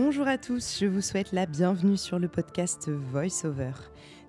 [0.00, 3.72] Bonjour à tous, je vous souhaite la bienvenue sur le podcast VoiceOver.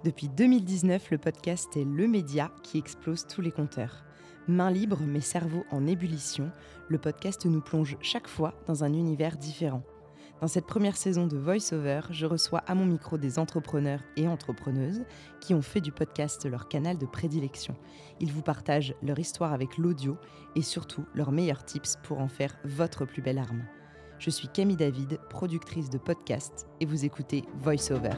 [0.04, 4.04] Depuis 2019, le podcast est le média qui explose tous les compteurs.
[4.48, 6.52] Main libre mais cerveau en ébullition,
[6.88, 9.84] le podcast nous plonge chaque fois dans un univers différent.
[10.42, 15.04] Dans cette première saison de VoiceOver, je reçois à mon micro des entrepreneurs et entrepreneuses
[15.40, 17.76] qui ont fait du podcast leur canal de prédilection.
[18.20, 20.18] Ils vous partagent leur histoire avec l'audio
[20.56, 23.62] et surtout leurs meilleurs tips pour en faire votre plus belle arme.
[24.20, 28.10] Je suis Camille David, productrice de podcast, et vous écoutez VoiceOver.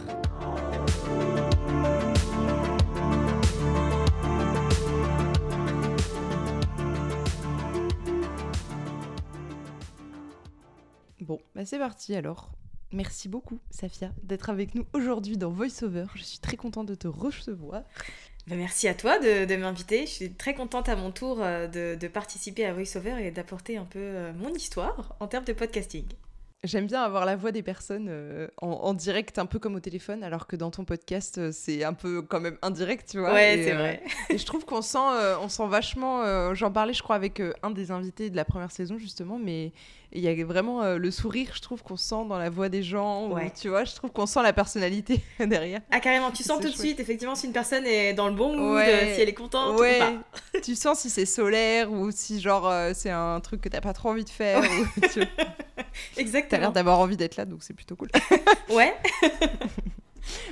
[11.19, 12.49] Bon, bah c'est parti alors.
[12.91, 16.07] Merci beaucoup, Safia, d'être avec nous aujourd'hui dans VoiceOver.
[16.15, 17.83] Je suis très contente de te recevoir.
[18.47, 20.05] Bah, merci à toi de, m'inviter.
[20.05, 23.85] Je suis très contente à mon tour euh, de, participer à VoiceOver et d'apporter un
[23.85, 26.05] peu euh, mon histoire en termes de podcasting.
[26.63, 30.23] J'aime bien avoir la voix des personnes euh, en, direct, un peu comme au téléphone,
[30.23, 33.33] alors que dans ton podcast, c'est un peu quand même indirect, tu vois.
[33.33, 34.03] Ouais, c'est vrai.
[34.29, 34.97] et je trouve qu'on sent,
[35.41, 36.53] on sent vachement.
[36.53, 39.71] J'en parlais, je crois, avec un des invités de la première saison, justement, mais
[40.13, 42.83] il y a vraiment euh, le sourire, je trouve, qu'on sent dans la voix des
[42.83, 43.33] gens.
[43.59, 45.81] tu vois, je trouve qu'on sent la personnalité derrière.
[45.89, 48.55] Ah, carrément, tu sens tout de suite, effectivement, si une personne est dans le bon
[48.57, 50.13] mood, si elle est contente ou pas.
[50.61, 53.93] tu sens si c'est solaire ou si, genre, euh, c'est un truc que t'as pas
[53.93, 54.61] trop envie de faire.
[54.61, 55.21] Ou, tu...
[56.17, 56.49] Exactement.
[56.49, 58.09] T'as l'air d'avoir envie d'être là, donc c'est plutôt cool.
[58.69, 58.95] ouais.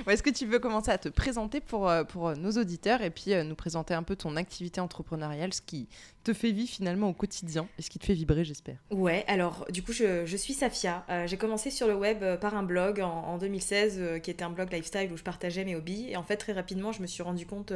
[0.08, 3.36] Est-ce que tu veux commencer à te présenter pour, euh, pour nos auditeurs et puis
[3.44, 5.88] nous présenter un peu ton activité entrepreneuriale, ce qui
[6.24, 8.78] te fait vivre finalement au quotidien et ce qui te fait vibrer, j'espère?
[8.92, 11.06] Ouais, alors du coup, je, je suis Safia.
[11.10, 14.44] Euh, j'ai commencé sur le web euh, par un blog en, 2016 euh, qui était
[14.44, 16.08] un blog lifestyle où je partageais mes hobbies.
[16.10, 17.74] Et en fait, très rapidement, je me suis rendu compte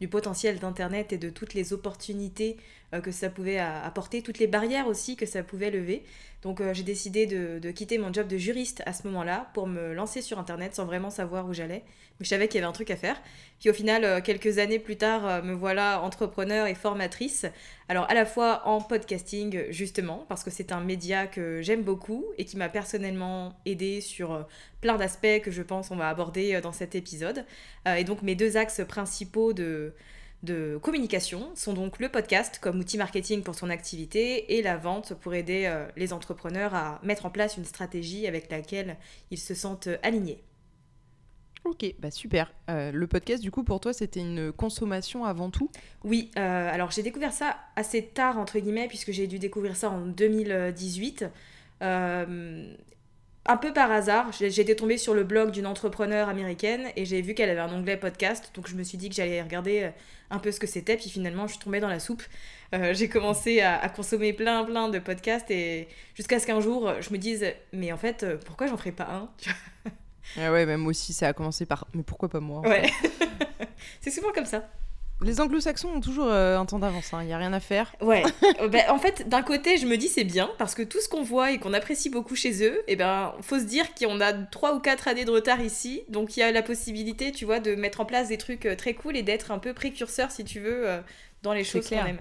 [0.00, 2.56] du potentiel d'Internet et de toutes les opportunités
[3.02, 6.04] que ça pouvait apporter, toutes les barrières aussi que ça pouvait lever.
[6.42, 10.22] Donc j'ai décidé de, quitter mon job de juriste à ce moment-là pour me lancer
[10.22, 11.82] sur Internet sans vraiment savoir où j'allais.
[12.18, 13.20] Mais je savais qu'il y avait un truc à faire.
[13.58, 17.46] Puis au final, quelques années plus tard, me voilà entrepreneur et formatrice
[17.88, 22.24] alors à la fois en podcasting justement, parce que c'est un média que j'aime beaucoup
[22.36, 24.42] et qui m'a personnellement aidé sur euh,
[24.80, 27.44] plein d'aspects que je pense on va aborder euh, dans cet épisode.
[27.86, 29.94] Euh, et donc mes deux axes principaux de,
[30.42, 35.14] de communication sont donc le podcast comme outil marketing pour son activité et la vente
[35.14, 38.96] pour aider les entrepreneurs à mettre en place une stratégie avec laquelle
[39.30, 40.42] ils se sentent alignés.
[41.66, 42.52] Ok, bah super.
[42.70, 45.68] Euh, le podcast, du coup, pour toi, c'était une consommation avant tout?
[46.04, 49.90] Oui, euh, alors j'ai découvert ça assez tard, entre guillemets, puisque j'ai dû découvrir ça
[49.90, 51.26] en 2018.
[51.82, 52.74] Euh,
[53.48, 57.34] un peu par hasard, j'étais tombée sur le blog d'une entrepreneur américaine et j'ai vu
[57.34, 59.90] qu'elle avait un onglet podcast, donc je me suis dit que j'allais regarder
[60.30, 62.22] un peu ce que c'était, puis finalement je suis tombée dans la soupe.
[62.92, 67.10] j'ai commencé à, à, consommer plein plein de podcasts et jusqu'à ce qu'un jour je
[67.10, 69.30] me dise mais en fait pourquoi j'en ferais pas un
[70.38, 72.90] ah ouais, même aussi, ça a commencé par mais pourquoi pas moi Ouais.
[74.00, 74.68] c'est souvent comme ça.
[75.22, 77.94] Les anglo-saxons ont toujours euh, un temps d'avance, il hein, n'y a rien à faire.
[78.00, 78.22] Ouais.
[78.60, 81.08] Euh, ben, en fait, d'un côté, je me dis c'est bien, parce que tout ce
[81.08, 84.32] qu'on voit et qu'on apprécie beaucoup chez eux, eh ben, faut se dire qu'on a
[84.32, 87.60] trois ou quatre années de retard ici, donc il y a la possibilité, tu vois,
[87.60, 90.44] de mettre en place des trucs euh, très cool et d'être un peu précurseur, si
[90.44, 90.86] tu veux,
[91.42, 92.20] dans les choses qu'on aime.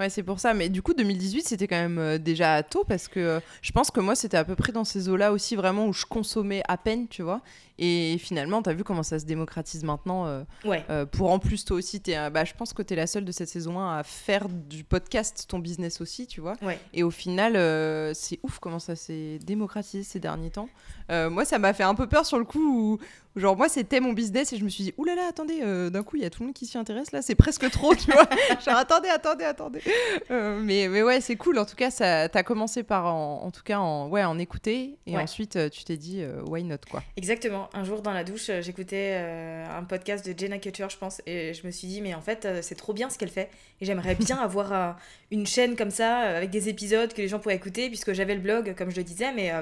[0.00, 0.52] Ouais, c'est pour ça.
[0.52, 4.16] Mais du coup, 2018, c'était quand même déjà tôt parce que je pense que moi,
[4.16, 7.22] c'était à peu près dans ces eaux-là aussi, vraiment, où je consommais à peine, tu
[7.22, 7.42] vois.
[7.78, 10.26] Et finalement, tu as vu comment ça se démocratise maintenant.
[10.26, 10.84] Euh, ouais.
[10.90, 13.24] Euh, pour en plus, toi aussi, es, bah, je pense que tu es la seule
[13.24, 16.54] de cette saison 1 à faire du podcast ton business aussi, tu vois.
[16.62, 16.78] Ouais.
[16.92, 20.68] Et au final, euh, c'est ouf comment ça s'est démocratisé ces derniers temps.
[21.08, 22.98] moi, ça m'a fait un peu peur sur le coup où,
[23.38, 26.22] genre, moi, c'était mon business et je me suis dit, oulala, attendez, d'un coup, il
[26.22, 28.28] y a tout le monde qui s'y intéresse là, c'est presque trop, tu vois.
[28.64, 29.82] genre, attendez, attendez, attendez.
[30.30, 31.58] mais, mais ouais, c'est cool.
[31.58, 34.98] En tout cas, ça, as commencé par, en, en, tout cas, en, ouais, en écouter
[35.06, 37.02] et ensuite, tu t'es dit, why not, quoi.
[37.16, 40.96] Exactement un jour dans la douche, euh, j'écoutais euh, un podcast de Jenna Kutcher, je
[40.96, 43.30] pense, et je me suis dit, mais en fait, euh, c'est trop bien ce qu'elle
[43.30, 43.50] fait.
[43.80, 44.96] Et j'aimerais bien avoir
[45.30, 48.40] une chaîne comme ça, avec des épisodes que les gens pourraient écouter, puisque j'avais le
[48.40, 49.52] blog, comme je le disais, mais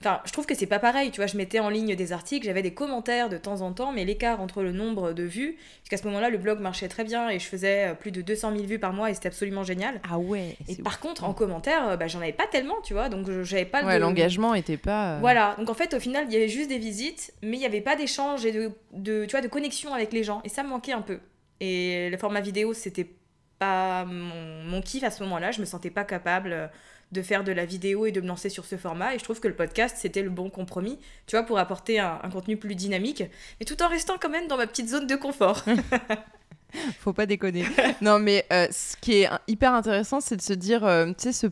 [0.00, 1.10] enfin, je trouve que c'est pas pareil.
[1.10, 3.92] Tu vois, je mettais en ligne des articles, j'avais des commentaires de temps en temps,
[3.92, 7.28] mais l'écart entre le nombre de vues, puisqu'à ce moment-là, le blog marchait très bien
[7.28, 10.00] et je faisais plus de 200 000 vues par mois et c'était absolument génial.
[10.08, 10.56] Ah ouais.
[10.68, 13.84] Et par contre, en commentaire, bah, j'en avais pas tellement, tu vois, donc j'avais pas.
[13.84, 15.18] Ouais, l'engagement était pas.
[15.18, 17.66] Voilà, donc en fait, au final, il y avait juste des visites, mais il n'y
[17.66, 20.40] avait pas d'échange et de, de, tu vois, de connexion avec les gens.
[20.44, 21.20] Et ça me manquait un peu.
[21.60, 23.08] Et le format vidéo, c'était
[23.58, 25.50] pas mon, kiff à ce moment-là.
[25.50, 26.70] Je me sentais pas capable
[27.12, 29.14] de faire de la vidéo et de me lancer sur ce format.
[29.14, 32.18] Et je trouve que le podcast, c'était le bon compromis, tu vois, pour apporter un,
[32.32, 33.24] contenu plus dynamique,
[33.58, 35.64] mais tout en restant quand même dans ma petite zone de confort.
[37.00, 37.64] Faut pas déconner.
[38.02, 41.48] non, mais euh, ce qui est hyper intéressant, c'est de se dire, euh, tu sais,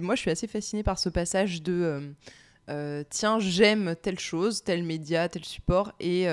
[0.00, 1.72] moi, je suis assez fascinée par ce passage de.
[1.72, 2.00] Euh,
[3.10, 6.26] tiens, j'aime telle chose, tel média, tel support, et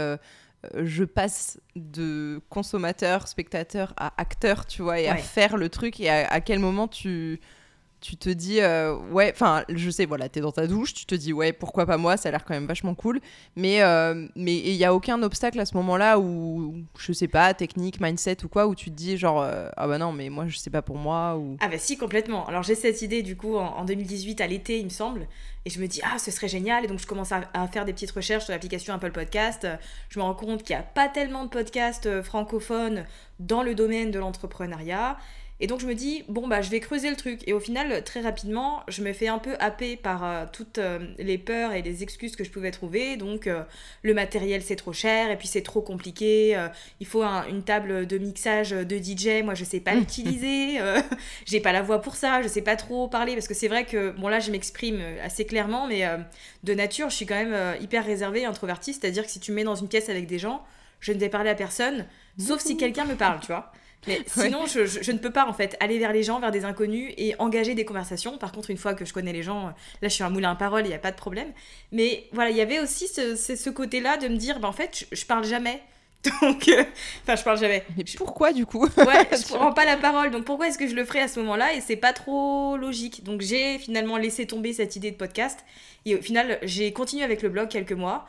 [0.76, 6.10] je passe de consommateur, spectateur à acteur, tu vois, et à faire le truc, et
[6.10, 7.40] à quel moment tu
[8.02, 11.14] tu te dis euh, ouais enfin je sais voilà t'es dans ta douche tu te
[11.14, 13.22] dis ouais pourquoi pas moi ça a l'air quand même vachement cool.
[13.56, 17.28] Mais euh, mais il y a aucun obstacle à ce moment là où je sais
[17.28, 20.30] pas technique mindset ou quoi où tu te dis genre euh, ah bah non mais
[20.30, 22.48] moi je sais pas pour moi ou ah bah si complètement.
[22.48, 25.28] Alors j'ai cette idée du coup en, 2018 à l'été il me semble
[25.66, 27.86] et je me dis ah ce serait génial et donc je commence à, à faire
[27.86, 29.68] des petites recherches sur l'application Apple Podcast.
[30.10, 33.06] Je me rends compte qu'il n'y a pas tellement de podcasts francophones
[33.40, 35.18] dans le domaine de l'entrepreneuriat
[35.62, 37.42] et donc je me dis, bon, bah je vais creuser le truc.
[37.46, 40.98] Et au final, très rapidement, je me fais un peu happer par euh, toutes euh,
[41.20, 43.16] les peurs et les excuses que je pouvais trouver.
[43.16, 43.62] Donc euh,
[44.02, 46.58] le matériel c'est trop cher, et puis c'est trop compliqué.
[47.00, 49.44] il faut une table de mixage de DJ.
[49.44, 50.80] Moi je sais pas l'utiliser.
[51.46, 52.42] J'ai pas la voix pour ça.
[52.42, 53.36] Je sais pas trop parler.
[53.36, 56.04] Parce que c'est vrai que, bon là je m'exprime assez clairement, mais
[56.64, 58.94] de nature je suis quand même hyper réservée et introvertie.
[58.94, 60.64] C'est-à-dire que si tu me mets dans une pièce avec des gens,
[61.00, 62.08] je ne vais parler à personne,
[62.40, 63.72] sauf si quelqu'un me parle, tu vois.
[64.08, 67.14] Mais sinon, je, ne peux pas en fait aller vers les gens, vers des inconnus
[67.18, 68.38] et engager des conversations.
[68.38, 69.68] Par contre, une fois que je connais les gens,
[70.02, 71.52] là je suis un moulin à parole, il n'y a pas de problème.
[71.92, 75.06] Mais voilà, il y avait aussi ce, ce, côté-là de me dire, bah, en fait,
[75.12, 75.82] je, parle jamais.
[76.42, 76.84] Donc, euh,
[77.24, 77.84] enfin, je parle jamais.
[77.98, 78.88] Mais pourquoi du coup?
[78.98, 80.32] Ouais, je prends pas la parole.
[80.32, 81.74] Donc, pourquoi est-ce que je le ferais à ce moment-là?
[81.74, 83.24] Et c'est pas trop logique.
[83.24, 85.60] Donc, j'ai finalement laissé tomber cette idée de podcast.
[86.06, 88.28] Et au final, j'ai continué avec le blog quelques mois.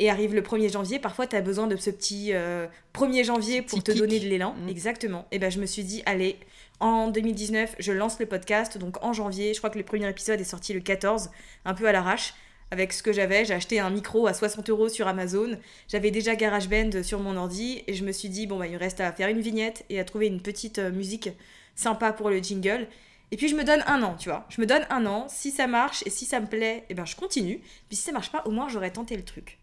[0.00, 3.62] Et arrive le 1er janvier, parfois tu as besoin de ce petit 1er euh, janvier
[3.62, 4.54] pour te donner de l'élan.
[4.54, 4.68] Mm.
[4.68, 5.26] Exactement.
[5.32, 6.36] Et ben je me suis dit, allez,
[6.80, 8.78] en 2019, je lance le podcast.
[8.78, 11.30] Donc en janvier, je crois que le premier épisode est sorti le 14,
[11.64, 12.34] un peu à l'arrache.
[12.70, 15.58] Avec ce que j'avais, j'ai acheté un micro à 60 euros sur Amazon.
[15.88, 19.00] J'avais déjà GarageBand sur mon ordi et je me suis dit, bon, bah, il reste
[19.00, 21.30] à faire une vignette et à trouver une petite euh, musique
[21.74, 22.86] sympa pour le jingle.
[23.30, 24.46] Et puis je me donne un an, tu vois.
[24.48, 25.26] Je me donne un an.
[25.28, 27.60] Si ça marche et si ça me plaît, eh ben je continue.
[27.88, 29.58] Puis si ça marche pas, au moins j'aurais tenté le truc.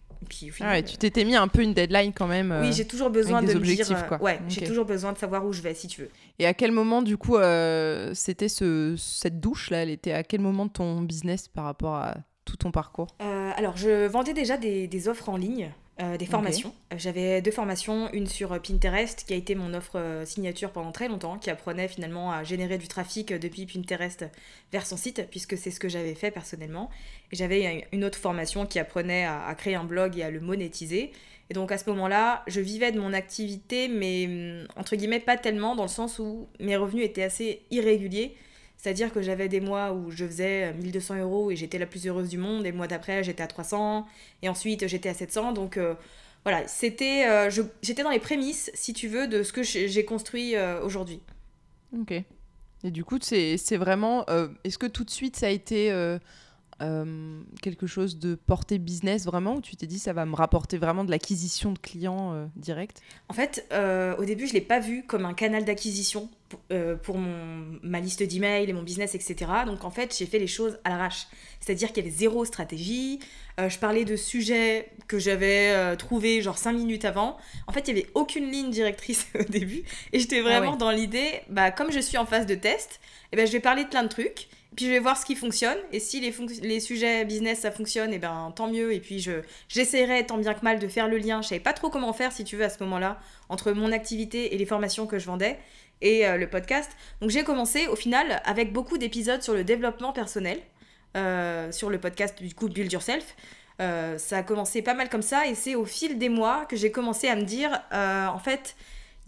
[0.62, 2.56] Ah ouais, tu t'étais mis un peu une deadline quand même.
[2.62, 4.22] oui, j'ai toujours besoin de objectifs, dire, quoi.
[4.22, 6.10] Ouais, j'ai toujours besoin de savoir où je vais, si tu veux.
[6.40, 10.24] Et à quel moment, du coup, euh, c'était ce, cette douche là Elle était à
[10.24, 13.08] quel moment de ton business par rapport à tout ton parcours?
[13.22, 15.72] Euh, Alors, je vendais déjà des, des offres en ligne.
[16.02, 16.74] Euh, des formations.
[16.92, 20.92] Euh, j'avais deux formations, une sur euh, Pinterest qui a été mon offre signature pendant
[20.92, 24.26] très longtemps, qui apprenait finalement à générer du trafic depuis Pinterest
[24.74, 26.90] vers son site, puisque c'est ce que j'avais fait personnellement.
[27.32, 30.42] Et j'avais une autre formation qui apprenait à, à, créer un blog et à le
[30.42, 31.14] monétiser.
[31.50, 35.38] Et donc à ce moment-là, je vivais de mon activité, mais hum, entre guillemets pas
[35.38, 38.36] tellement, dans le sens où mes revenus étaient assez irréguliers.
[38.78, 42.30] C'est-à-dire que j'avais des mois où je faisais 1200 euros et j'étais la plus heureuse
[42.30, 44.06] du monde, et le mois d'après j'étais à 300,
[44.42, 45.54] et ensuite j'étais à 700.
[45.54, 45.96] Donc euh,
[46.44, 47.50] voilà, c'était, euh,
[47.82, 51.22] j'étais dans les prémices, si tu veux, de ce que j'ai construit euh, aujourd'hui.
[51.98, 52.12] Ok.
[52.84, 54.26] Et du coup, c'est vraiment.
[54.64, 55.92] Est-ce que tout de suite ça a été
[56.82, 60.78] euh, quelque chose de porté business vraiment ou tu t'es dit ça va me rapporter
[60.78, 63.02] vraiment de l'acquisition de clients euh, direct?
[63.30, 66.30] En fait, euh, au début, je l'ai pas vu comme un canal d'acquisition
[67.04, 69.36] pour, mon, ma liste d'emails et mon business, etc.
[69.66, 71.28] Donc en fait, j'ai fait les choses à l'arrache.
[71.60, 73.20] C'est-à-dire qu'il y avait zéro stratégie.
[73.58, 77.38] je parlais de sujets que j'avais trouvés genre 5 minutes avant.
[77.68, 79.84] En fait, il n'y avait aucune ligne directrice au début.
[80.14, 83.00] Et j'étais vraiment ah dans l'idée, bah, comme je suis en phase de test,
[83.32, 84.48] eh ben, je vais parler de plein de trucs.
[84.76, 85.78] Puis je vais voir ce qui fonctionne.
[85.94, 88.94] Et si les, les sujets business ça fonctionne, et eh ben tant mieux.
[88.94, 91.42] Et puis je j'essaierai tant bien que mal de faire le lien.
[91.42, 94.54] Je savais pas trop comment faire si tu veux à ce moment-là entre mon activité
[94.54, 95.58] et les formations que je vendais
[96.02, 96.92] et euh, le podcast.
[97.22, 100.60] Donc j'ai commencé au final avec beaucoup d'épisodes sur le développement personnel
[101.16, 103.36] euh, sur le podcast du coup Build Yourself.
[103.82, 106.76] Euh, ça a commencé pas mal comme ça et c'est au fil des mois que
[106.76, 108.76] j'ai commencé à me dire en fait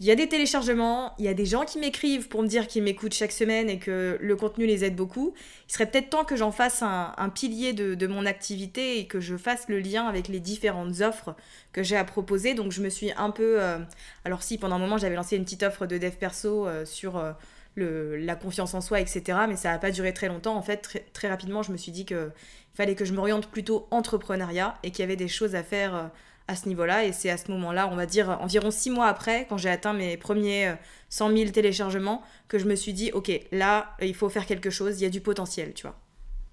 [0.00, 2.68] il y a des téléchargements, il y a des gens qui m'écrivent pour me dire
[2.68, 5.34] qu'ils m'écoutent chaque semaine et que le contenu les aide beaucoup.
[5.68, 9.36] Il serait peut-être temps que j'en fasse un, pilier de, mon activité et que je
[9.36, 11.34] fasse le lien avec les différentes offres
[11.72, 12.54] que j'ai à proposer.
[12.54, 13.60] Donc je me suis un peu...
[13.60, 13.78] Euh,
[14.24, 17.16] alors si, pendant un moment, j'avais lancé une petite offre de dev perso euh, sur
[17.16, 17.32] euh,
[17.76, 19.36] la confiance en soi, etc.
[19.48, 20.54] Mais ça n'a pas duré très longtemps.
[20.54, 22.30] En fait, très, très rapidement, je me suis dit qu'il
[22.72, 26.12] fallait que je m'oriente plutôt entrepreneuriat et qu'il y avait des choses à faire
[26.48, 27.04] à ce niveau-là.
[27.04, 29.92] Et c'est à ce moment-là, on va dire environ six mois après, quand j'ai atteint
[29.92, 30.74] mes premiers
[31.10, 34.70] 100 euh, 000 téléchargements, que je me suis dit, ok, là, il faut faire quelque
[34.70, 35.96] chose, il y a du potentiel, tu vois.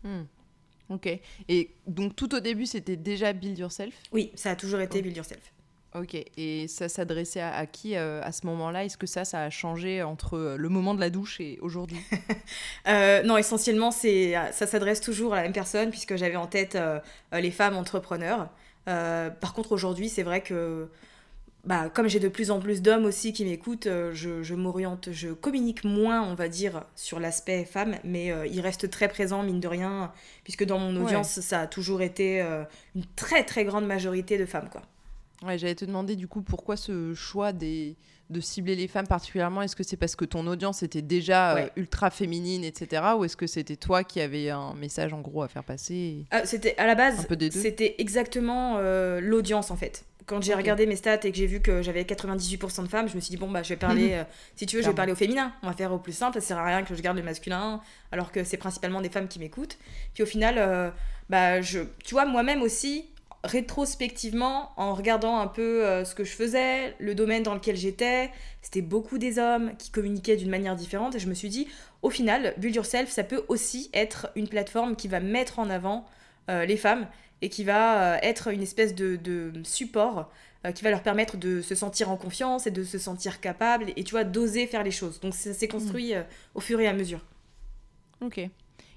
[0.04, 0.26] Hmm.
[0.90, 1.08] Ok.
[1.50, 3.96] Et donc tout au début, c'était déjà Build Yourself?
[4.12, 5.52] Oui, ça a toujours été Build Yourself.
[5.98, 8.84] Ok, et ça s'adressait à, qui euh, à ce moment-là?
[8.84, 12.02] Est-ce que ça, ça a changé entre euh, le moment de la douche et aujourd'hui?
[12.86, 16.78] Non, essentiellement, ça s'adresse toujours à la même personne, puisque j'avais en tête
[17.32, 18.50] les femmes entrepreneurs.
[18.88, 20.90] Euh, par contre, aujourd'hui, c'est vrai que
[21.66, 25.30] bah, comme j'ai de plus en plus d'hommes aussi qui m'écoutent, euh, je, m'oriente, je
[25.30, 29.60] communique moins, on va dire, sur l'aspect femme, mais euh, il reste très présent, mine
[29.60, 30.12] de rien,
[30.44, 32.64] puisque dans mon audience, ça a toujours été euh,
[32.96, 34.84] une très très grande majorité de femmes, quoi.
[35.44, 37.96] Ouais, j'allais te demander du coup pourquoi ce choix des...
[38.30, 39.62] de cibler les femmes particulièrement.
[39.62, 43.04] Est-ce que c'est parce que ton audience était déjà ultra féminine, etc.
[43.18, 46.76] Ou est-ce que c'était toi qui avais un message en gros à faire passer C'était
[46.78, 48.80] à la base, c'était exactement
[49.20, 52.84] l'audience en fait quand j'ai regardé mes stats et que j'ai vu que j'avais 98%
[52.84, 54.24] de femmes, je me suis dit, bon, bah, je vais parler, euh,
[54.56, 55.54] si tu veux, je vais parler au féminin.
[55.62, 57.82] On va faire au plus simple, ça sert à rien que je garde le masculin,
[58.12, 59.78] alors que c'est principalement des femmes qui m'écoutent.
[60.14, 60.90] Puis au final, euh,
[61.30, 63.06] bah, je, tu vois, moi-même aussi,
[63.46, 68.32] rétrospectivement, en regardant un peu euh, ce que je faisais, le domaine dans lequel j'étais,
[68.62, 71.16] c'était beaucoup des hommes qui communiquaient d'une manière différente.
[71.16, 71.68] Et je me suis dit,
[72.02, 76.06] au final, Build Yourself, ça peut aussi être une plateforme qui va mettre en avant
[76.48, 77.08] les femmes
[77.42, 80.32] et qui va euh, être une espèce de, support
[80.66, 83.92] euh, qui va leur permettre de se sentir en confiance et de se sentir capable
[83.96, 85.20] et tu vois d'oser faire les choses.
[85.20, 86.18] Donc ça s'est construit mm.
[86.18, 86.24] euh,
[86.56, 87.20] au fur et à mesure.
[88.22, 88.50] Ok.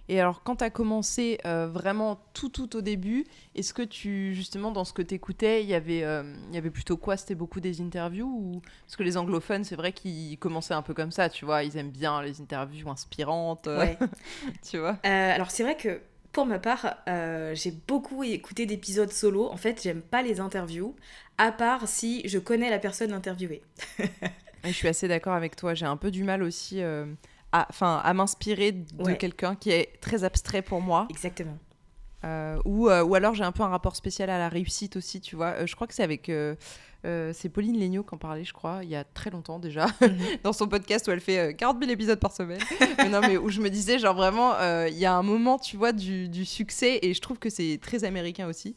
[0.08, 3.24] Et alors, quand tu as commencé vraiment tout, tout au début,
[3.54, 6.70] est-ce que tu, justement, dans ce que tu écoutais, il y avait, il y avait
[6.70, 7.16] plutôt quoi?
[7.16, 8.62] C'était beaucoup des interviews ou...
[8.86, 11.76] Parce que les anglophones, c'est vrai qu'ils commençaient un peu comme ça, tu vois, ils
[11.76, 13.66] aiment bien les interviews inspirantes.
[13.66, 13.98] Ouais.
[14.68, 16.00] tu vois Alors, c'est vrai que
[16.32, 19.48] pour ma part, euh, j'ai beaucoup écouté d'épisodes solo.
[19.50, 20.94] En fait, j'aime pas les interviews,
[21.38, 23.62] à part si je connais la personne interviewée.
[24.64, 25.74] je suis assez d'accord avec toi.
[25.74, 27.06] J'ai un peu du mal aussi euh,
[27.52, 31.06] à, à m'inspirer de quelqu'un qui est très abstrait pour moi.
[31.10, 31.58] Exactement.
[32.24, 35.36] Euh, ou, ou alors j'ai un peu un rapport spécial à la réussite aussi, tu
[35.36, 35.64] vois.
[35.66, 36.28] je crois que c'est avec
[37.04, 39.86] euh, c'est Pauline Legnaud qui en parlait, je crois, il y a très longtemps déjà,
[40.00, 40.18] mhm.
[40.42, 42.60] dans son podcast où elle fait 40 euh, 000 épisodes par semaine.
[42.98, 45.58] mais non, mais où je me disais, genre vraiment, euh, il y a un moment,
[45.58, 48.74] tu vois, du, succès, et je trouve que c'est très américain aussi,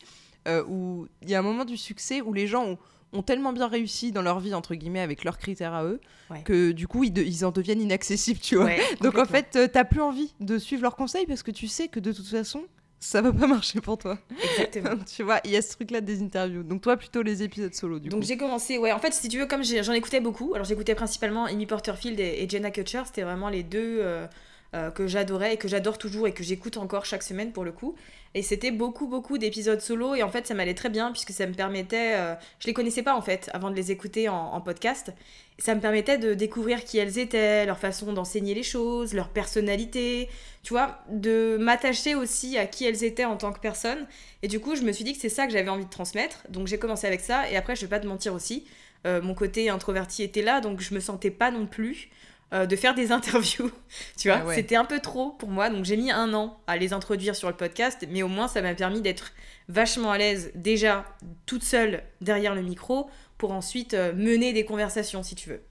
[0.68, 2.78] où il y a un moment du succès où les gens
[3.14, 6.00] ont, tellement bien réussi dans leur vie, entre guillemets, avec leurs critères à eux,
[6.46, 8.70] que du coup, ils, ils, en deviennent inaccessibles, tu vois.
[9.02, 12.00] Donc en fait, t'as plus envie de suivre leurs conseils parce que tu sais que
[12.00, 12.64] de toute façon,
[13.02, 14.18] ça va pas marcher pour toi.
[14.42, 15.04] Exactement.
[15.16, 16.64] tu vois, il y a ce truc-là des interviews.
[16.64, 19.40] Donc toi, plutôt les épisodes solo, du Donc j'ai commencé, ouais, en fait, si tu
[19.40, 23.50] veux, comme j'en écoutais beaucoup, alors j'écoutais principalement Amy Porterfield et, Jenna Kutcher, c'était vraiment
[23.50, 24.28] les deux euh,
[24.74, 27.74] euh, que j'adorais et que j'adore toujours et que j'écoute encore chaque semaine pour le
[27.74, 27.94] coup.
[28.34, 30.16] Et c'était beaucoup, beaucoup d'épisodes solo.
[30.16, 32.16] Et en fait, ça m'allait très bien puisque ça me permettait.
[32.16, 35.12] Euh, je les connaissais pas en fait avant de les écouter en, podcast.
[35.58, 40.30] Ça me permettait de découvrir qui elles étaient, leur façon d'enseigner les choses, leur personnalité.
[40.64, 44.08] Tu vois, de m'attacher aussi à qui elles étaient en tant que personne.
[44.42, 46.44] Et du coup, je me suis dit que c'est ça que j'avais envie de transmettre.
[46.48, 47.50] Donc j'ai commencé avec ça.
[47.52, 48.66] Et après, je vais pas te mentir aussi.
[49.06, 52.10] Euh, mon côté introverti était là, donc je me sentais pas non plus
[52.54, 53.72] euh, de faire des interviews.
[54.18, 55.70] tu vois, ah c'était un peu trop pour moi.
[55.70, 58.62] Donc j'ai mis un an à les introduire sur le podcast, mais au moins ça
[58.62, 59.34] m'a permis d'être
[59.70, 61.06] vachement à l'aise déjà
[61.46, 65.62] toute seule derrière le micro pour ensuite euh, mener des conversations si tu veux.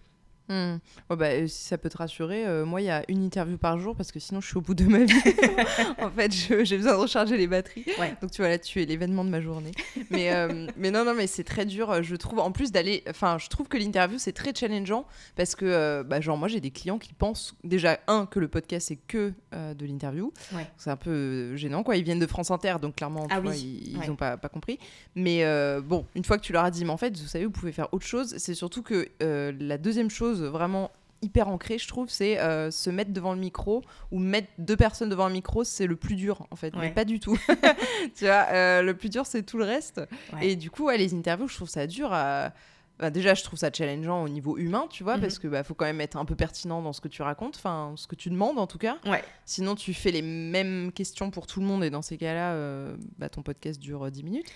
[1.09, 3.57] Oh bah, euh, si ça peut te rassurer, euh, moi, il y a une interview
[3.57, 5.15] par jour parce que sinon, je suis au bout de ma vie.
[6.01, 7.85] en fait, j'ai besoin de recharger les batteries.
[8.21, 9.73] Donc, tu vois, là, tu es l'événement de ma journée.
[10.11, 12.41] Mais, euh, mais non, non, mais c'est très dur, je trouve.
[12.41, 13.03] En plus d'aller.
[13.09, 16.71] Enfin, je trouve que l'interview, c'est très challengeant parce que, bah, genre, moi, j'ai des
[16.71, 20.33] clients qui pensent déjà, un, que le podcast, c'est que de l'interview.
[20.77, 21.97] C'est un peu gênant, quoi.
[21.97, 24.79] Ils viennent de France Inter, donc clairement, ah ils n'ont pas, pas compris.
[25.15, 25.45] Mais
[25.83, 27.73] bon, une fois que tu leur as dit, mais en fait, vous savez, vous pouvez
[27.73, 30.91] faire autre chose, c'est surtout que la deuxième chose, vraiment
[31.23, 35.09] hyper ancré, je trouve, c'est euh, se mettre devant le micro ou mettre deux personnes
[35.09, 37.39] devant un micro, c'est le plus dur en fait, mais pas du tout.
[38.17, 40.01] tu vois, euh, le plus dur c'est tout le reste.
[40.41, 42.53] Et du coup, les interviews, je trouve ça dur à.
[42.99, 45.43] Bah, déjà, je trouve ça challengeant au niveau humain, tu vois, parce mhm.
[45.43, 47.95] que bah, faut quand même être un peu pertinent dans ce que tu racontes, enfin,
[47.97, 48.99] ce que tu demandes en tout cas.
[49.47, 52.95] Sinon, tu fais les mêmes questions pour tout le monde et dans ces cas-là, euh,
[53.17, 54.49] bah, ton podcast dure 10 minutes.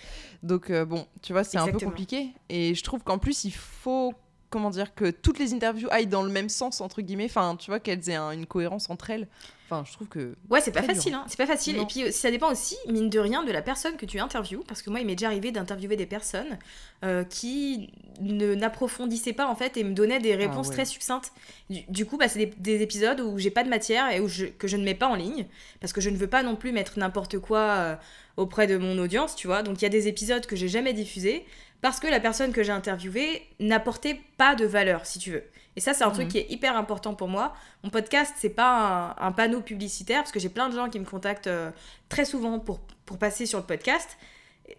[0.43, 2.33] Donc, bon, tu vois, c'est un peu compliqué.
[2.49, 4.13] Et je trouve qu'en plus, il faut
[4.49, 7.25] comment dire que toutes les interviews aillent dans le même sens entre guillemets.
[7.25, 9.27] Enfin tu vois qu'elles aient une cohérence entre elles.
[9.67, 11.25] Enfin je trouve que ouais c'est pas facile hein.
[11.27, 11.77] c'est pas facile.
[11.77, 14.63] Et puis euh, ça dépend aussi mine de rien de la personne que tu interviews.
[14.67, 16.59] Parce que moi il m'est déjà arrivé d'interviewer des personnes
[17.03, 21.33] euh, qui ne n'approfondissaient pas en fait et me donnaient des réponses ah très succinctes.
[21.69, 24.67] Du, coup bah, c'est des, épisodes où j'ai pas de matière et où je, que
[24.67, 25.47] je ne mets pas en ligne.
[25.81, 27.95] Parce que je ne veux pas non plus mettre n'importe quoi euh,
[28.37, 29.63] auprès de mon audience tu vois.
[29.63, 31.45] Donc il y a des épisodes que j'ai jamais diffusés
[31.81, 35.43] parce que la personne que j'ai interviewée n'apportait pas de valeur, si tu veux.
[35.75, 36.31] Et ça, c'est un truc mhm.
[36.31, 37.53] qui est hyper important pour moi.
[37.83, 41.05] Mon podcast, c'est pas un, panneau publicitaire, parce que j'ai plein de gens qui me
[41.05, 41.71] contactent euh,
[42.09, 44.17] très souvent pour, pour passer sur le podcast.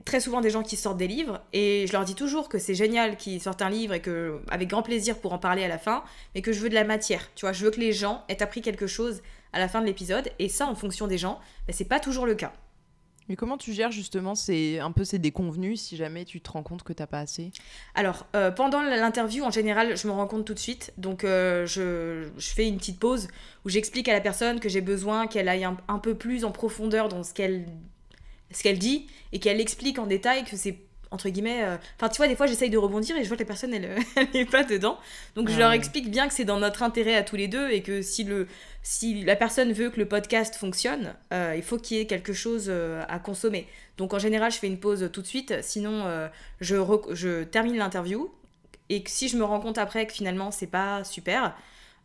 [0.05, 2.75] Très souvent des gens qui sortent des livres, et je leur dis toujours que c'est
[2.75, 5.79] génial qu'ils sortent un livre et que, avec grand plaisir pour en parler à la
[5.79, 6.03] fin,
[6.35, 7.31] mais que je veux de la matière.
[7.37, 9.23] Tu vois, je veux que les gens aient appris quelque chose
[9.53, 11.39] à la fin de l'épisode, et ça, en fonction des gens,
[11.69, 12.53] ben, c'est pas toujours le cas.
[13.29, 16.63] Mais comment tu gères justement c'est un peu ces déconvenus si jamais tu te rends
[16.63, 17.51] compte que t'as pas assez?
[17.95, 20.93] Alors, euh, pendant l'interview, en général, je me rends compte tout de suite.
[20.97, 23.29] Donc, euh, je, je, fais une petite pause
[23.65, 26.53] où j'explique à la personne que j'ai besoin qu'elle aille un, un, peu plus en
[26.53, 27.67] profondeur dans ce qu'elle
[28.53, 31.63] ce qu'elle dit et qu'elle explique en détail que c'est entre guillemets.
[31.63, 33.75] Euh, enfin, tu vois, des fois, j'essaye de rebondir et je vois que la personne,
[33.75, 33.99] elle
[34.35, 34.99] n'est pas dedans.
[35.35, 37.71] Donc, je ah leur explique bien que c'est dans notre intérêt à tous les deux
[37.71, 38.47] et que si, le,
[38.83, 42.33] si la personne veut que le podcast fonctionne, euh, il faut qu'il y ait quelque
[42.33, 43.67] chose euh, à consommer.
[43.99, 45.55] Donc, en général, je fais une pause tout de suite.
[45.63, 46.05] Sinon,
[46.61, 46.77] je,
[47.13, 48.31] je termine l'interview.
[48.89, 51.57] Et que si je me rends compte après que finalement, c'est pas super,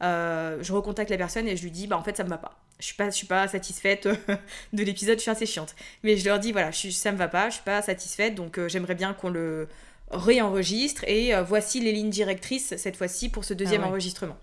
[0.02, 2.58] je recontacte la personne et je lui dis, bah, en fait, ça me va pas
[2.82, 4.10] je suis pas je suis pas satisfaite
[4.74, 5.76] de l'épisode je suis assez chiante.
[6.04, 8.58] Mais je leur dis voilà je ça me va pas je suis pas satisfaite donc
[8.58, 9.70] euh, j'aimerais bien qu'on le
[10.12, 14.38] réenregistre et euh, voici les lignes directrices cette fois-ci pour ce deuxième ah enregistrement.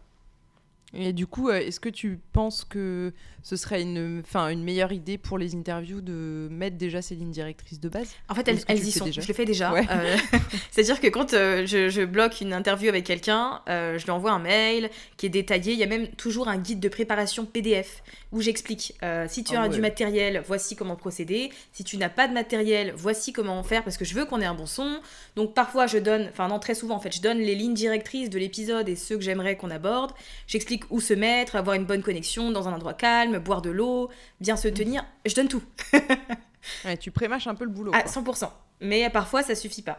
[0.95, 3.13] Et du coup, euh, est-ce que tu penses que
[3.49, 7.31] ce serait une, fin, une meilleure idée pour les interviews de mettre déjà ces lignes
[7.31, 9.11] directrices de base En fait, elles, y sont.
[9.11, 9.73] Je le fais déjà.
[9.73, 10.17] Euh,
[10.71, 14.91] c'est-à-dire que quand euh, je, bloque une interview avec quelqu'un, je lui envoie un mail
[15.17, 15.73] qui est détaillé.
[15.73, 18.03] Il y a même toujours un guide de préparation PDF
[18.33, 18.93] où j'explique
[19.29, 21.51] si tu ah as du matériel, voici comment procéder.
[21.73, 24.47] Si tu n'as pas de matériel, voici comment faire parce que je veux qu'on ait
[24.47, 25.01] un bon son.
[25.37, 28.29] Donc parfois, je donne, enfin non, très souvent en fait, je donne les lignes directrices
[28.29, 30.13] de l'épisode et ceux que j'aimerais qu'on aborde.
[30.47, 34.11] J'explique où se mettre, avoir une bonne connexion dans un endroit calme, boire de l'eau,
[34.41, 35.05] bien se tenir.
[35.27, 35.63] Je donne tout.
[37.01, 37.93] tu prémâches un peu le boulot.
[37.95, 38.51] À 100%.
[38.81, 39.99] Mais parfois, ça suffit pas.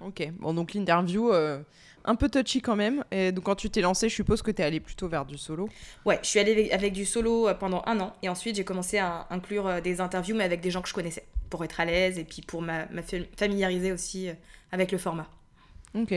[0.00, 0.28] Ok.
[0.38, 1.60] Bon, donc l'interview, euh,
[2.04, 3.04] un peu touchy quand même.
[3.10, 5.38] Et donc, quand tu t'es lancé, je suppose que tu es allé plutôt vers du
[5.38, 5.68] solo.
[6.04, 8.14] Ouais, je suis allée avec, du solo euh, pendant un an.
[8.22, 10.94] Et ensuite, j'ai commencé à inclure euh, des interviews, mais avec des gens que je
[10.94, 11.24] connaissais.
[11.50, 12.84] Pour être à l'aise et puis pour me
[13.38, 14.28] familiariser aussi
[14.70, 15.26] avec le format.
[15.94, 16.12] Ok.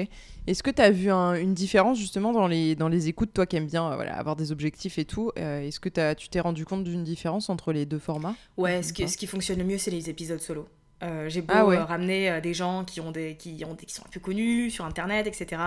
[0.47, 3.55] Est-ce que tu as vu une différence justement dans les, dans les écoutes, toi qui
[3.55, 6.65] aimes bien euh, voilà, avoir des objectifs et tout euh, Est-ce que tu t'es rendu
[6.65, 8.35] compte d'une différence entre les deux formats?
[8.57, 10.67] Ouais, ce qui, ce qui fonctionne le mieux, c'est les épisodes solo.
[11.03, 14.09] Euh, j'ai beau ah ramener des gens qui, ont des, qui, ont qui sont un
[14.11, 15.59] peu connus sur internet, etc.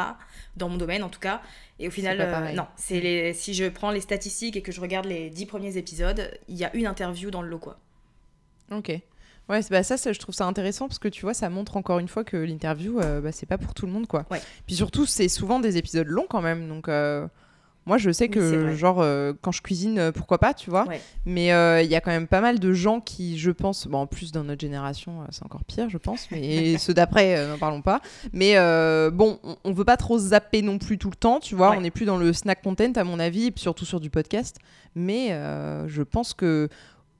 [0.56, 1.42] Dans mon domaine en tout cas.
[1.80, 2.66] Et au final, non.
[2.76, 6.30] C'est les, si je prends les statistiques et que je regarde les dix premiers épisodes,
[6.48, 7.78] il y a une interview dans le lot quoi.
[8.70, 8.92] Ok.
[9.48, 11.98] Ouais, bah ça, ça, je trouve ça intéressant parce que tu vois, ça montre encore
[11.98, 14.24] une fois que l'interview, euh, bah, c'est pas pour tout le monde, quoi.
[14.66, 17.26] Puis surtout, c'est souvent des épisodes longs quand même, donc euh,
[17.84, 20.86] moi, je sais que, genre, euh, quand je cuisine, pourquoi pas, tu vois.
[21.26, 21.48] Mais
[21.84, 24.32] il y a quand même pas mal de gens qui, je pense, bon, en plus
[24.32, 28.00] dans notre génération, c'est encore pire, je pense, mais ceux d'après, n'en parlons pas.
[28.32, 28.54] Mais
[29.10, 31.76] bon, on, on, veut pas trop zapper non plus tout le temps, tu vois.
[31.76, 34.56] On n'est plus dans le snack content, à mon avis, surtout sur du podcast.
[34.94, 35.38] Mais
[35.86, 36.70] je pense que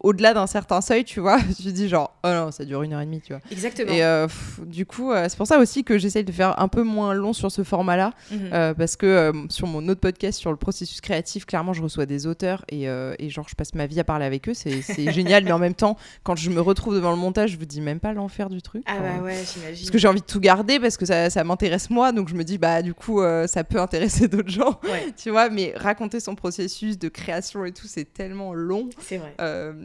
[0.05, 3.01] au-delà d'un certain seuil, tu vois, tu dis genre, oh non, ça dure une heure
[3.01, 3.40] et demie, tu vois.
[3.51, 3.90] Exactement.
[3.90, 4.29] Et euh,
[4.67, 7.33] du coup, euh, c'est pour ça aussi que j'essaye de faire un peu moins long
[7.33, 8.51] sur ce format-là, mhm.
[8.53, 12.27] euh, parce que sur mon autre podcast sur le processus créatif, clairement, je reçois des
[12.27, 15.53] auteurs et, et genre, je passe ma vie à parler avec eux, c'est génial, mais
[15.53, 18.12] en même temps, quand je me retrouve devant le montage, je vous dis même pas
[18.12, 18.83] l'enfer du truc.
[18.87, 19.79] Ah bah ouais, j'imagine.
[19.79, 22.35] Parce que j'ai envie de tout garder, parce que ça, ça m'intéresse moi, donc je
[22.35, 24.79] me dis, bah du coup, ça peut intéresser d'autres gens,
[25.17, 28.90] tu vois, mais raconter son processus de création et tout, c'est tellement long.
[29.01, 29.35] C'est vrai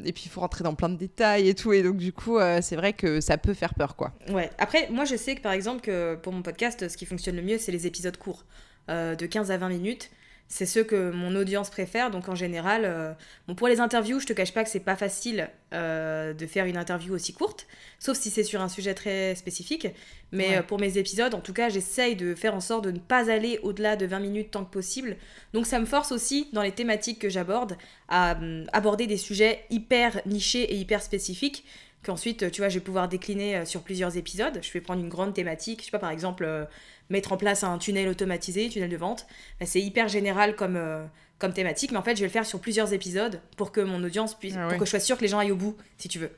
[0.10, 2.38] et puis il faut rentrer dans plein de détails et tout et donc du coup
[2.38, 4.12] euh, c'est vrai que ça peut faire peur quoi.
[4.30, 4.50] Ouais.
[4.58, 7.58] Après moi je sais que par exemple pour mon podcast ce qui fonctionne le mieux
[7.58, 8.44] c'est les épisodes courts
[8.90, 10.10] euh, de 15 à 20 minutes.
[10.52, 13.14] C'est ceux que mon audience préfère, donc en général, euh,
[13.48, 16.78] bon pour les interviews, je te cache pas que c'est pas facile de faire une
[16.78, 17.68] interview aussi courte,
[18.00, 19.88] sauf si c'est sur un sujet très spécifique.
[20.32, 23.30] Mais pour mes épisodes, en tout cas, j'essaye de faire en sorte de ne pas
[23.30, 25.16] aller au-delà de 20 minutes tant que possible.
[25.54, 29.64] Donc ça me force aussi, dans les thématiques que j'aborde, à hum, aborder des sujets
[29.70, 31.64] hyper nichés et hyper spécifiques
[32.04, 34.60] qu'ensuite, tu vois, je vais pouvoir décliner euh, sur plusieurs épisodes.
[34.62, 36.66] Je vais prendre une grande thématique, je sais pas, par exemple, euh,
[37.10, 39.26] mettre en place un tunnel automatisé, tunnel de vente.
[39.60, 41.06] Bah, c'est hyper général comme, euh,
[41.38, 44.04] comme thématique, mais en fait, je vais le faire sur plusieurs épisodes pour que mon
[44.04, 46.08] audience puisse, ah pour que je sois sûre que les gens aillent au bout, si
[46.08, 46.32] tu veux.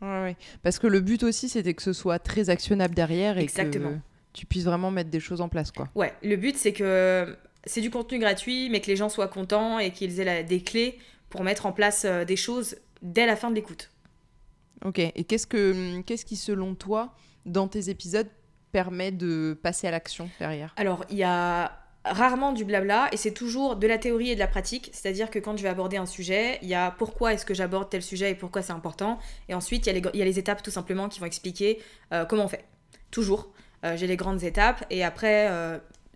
[0.00, 0.36] Ouais.
[0.62, 3.98] Parce que le but aussi, c'était que ce soit très actionnable derrière et que
[4.32, 5.88] tu puisses vraiment mettre des choses en place, quoi.
[5.94, 9.78] Ouais, le but, c'est que c'est du contenu gratuit, mais que les gens soient contents
[9.78, 10.98] et qu'ils aient des clés
[11.28, 13.90] pour mettre en place euh, des choses dès la fin de l'écoute.
[14.84, 17.14] Ok, et qu'est-ce, que, qu'est-ce qui, selon toi,
[17.46, 18.28] dans tes épisodes,
[18.72, 21.72] permet de passer à l'action derrière Alors, il y a
[22.04, 24.90] rarement du blabla et c'est toujours de la théorie et de la pratique.
[24.92, 27.90] C'est-à-dire que quand je vais aborder un sujet, il y a pourquoi est-ce que j'aborde
[27.90, 29.18] tel sujet et pourquoi c'est important.
[29.48, 31.26] Et ensuite, il y, a les, il y a les étapes tout simplement qui vont
[31.26, 32.64] expliquer euh, comment on fait.
[33.10, 33.52] Toujours.
[33.84, 35.50] Euh, j'ai les grandes étapes et après,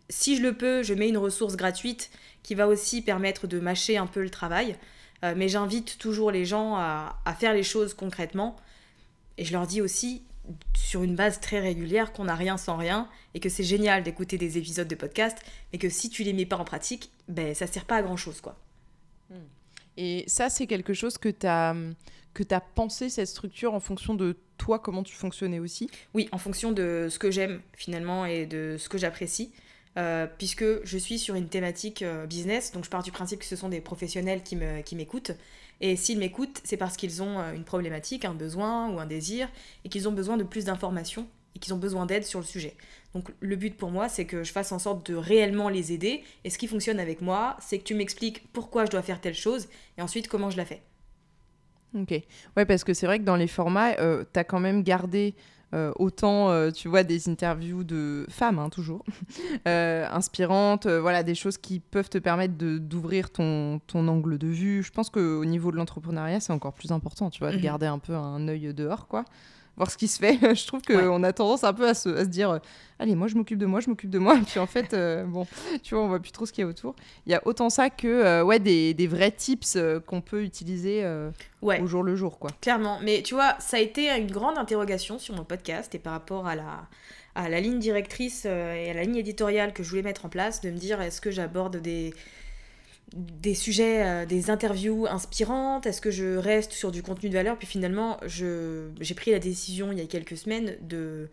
[0.08, 2.10] si je le peux, je mets une ressource gratuite
[2.42, 4.76] qui va aussi permettre de mâcher un peu le travail.
[5.24, 8.56] Euh, mais j'invite toujours les gens à, faire les choses concrètement.
[9.38, 10.22] Et je leur dis aussi,
[10.74, 14.38] sur une base très régulière, qu'on n'a rien sans rien et que c'est génial d'écouter
[14.38, 15.38] des épisodes de podcast,
[15.72, 18.16] mais que si tu les mets pas en pratique, ben ça sert pas à grand
[18.16, 18.56] chose quoi.
[19.96, 21.74] Et ça, c'est quelque chose que tu as
[22.34, 25.90] que tu as pensé cette structure en fonction de toi, comment tu fonctionnais aussi?
[26.14, 29.52] Oui, en fonction de ce que j'aime finalement et de ce que j'apprécie.
[29.98, 33.44] Euh, puisque je suis sur une thématique euh, business, donc je pars du principe que
[33.44, 34.56] ce sont des professionnels qui
[34.96, 35.32] m'écoutent.
[35.82, 39.48] Et s'ils m'écoutent, c'est parce qu'ils ont euh, une problématique, un besoin ou un désir,
[39.84, 42.74] et qu'ils ont besoin de plus d'informations et qu'ils ont besoin d'aide sur le sujet.
[43.14, 46.22] Donc le but pour moi, c'est que je fasse en sorte de réellement les aider.
[46.44, 49.34] Et ce qui fonctionne avec moi, c'est que tu m'expliques pourquoi je dois faire telle
[49.34, 49.68] chose
[49.98, 50.80] et ensuite comment je la fais.
[51.94, 52.14] Ok.
[52.56, 55.34] Ouais, parce que c'est vrai que dans les formats, euh, tu as quand même gardé
[55.74, 59.04] euh, autant, euh, tu vois, des interviews de femmes, hein, toujours,
[59.66, 64.82] inspirantes, voilà, des choses qui peuvent te permettre d'ouvrir ton, ton angle de vue.
[64.82, 67.62] Je pense qu'au niveau de l'entrepreneuriat, c'est encore plus important, tu vois, de mhm.
[67.62, 69.24] garder un peu un œil dehors, quoi
[69.76, 70.38] voir ce qui se fait.
[70.54, 72.58] je trouve qu'on a tendance un peu à se, à se dire euh,
[72.98, 74.36] allez, moi je m'occupe de moi, je m'occupe de moi.
[74.38, 75.46] Et puis en fait, euh, bon,
[75.82, 76.94] tu vois, on voit plus trop ce qu'il y a autour.
[77.26, 81.04] Il y a autant ça que euh, ouais, des, des, vrais tips qu'on peut utiliser
[81.62, 82.38] au jour le jour.
[82.38, 82.50] quoi.
[82.60, 82.98] Clairement.
[83.02, 86.46] Mais tu vois, ça a été une grande interrogation sur mon podcast et par rapport
[86.46, 86.88] à la
[87.34, 90.60] à la ligne directrice et à la ligne éditoriale que je voulais mettre en place,
[90.60, 92.12] de me dire est-ce que j'aborde des,
[93.14, 95.86] des sujets, euh, des interviews inspirantes?
[95.86, 97.58] Est-ce que je reste sur du contenu de valeur?
[97.58, 101.28] Puis finalement, j'ai pris la décision il y a quelques semaines de,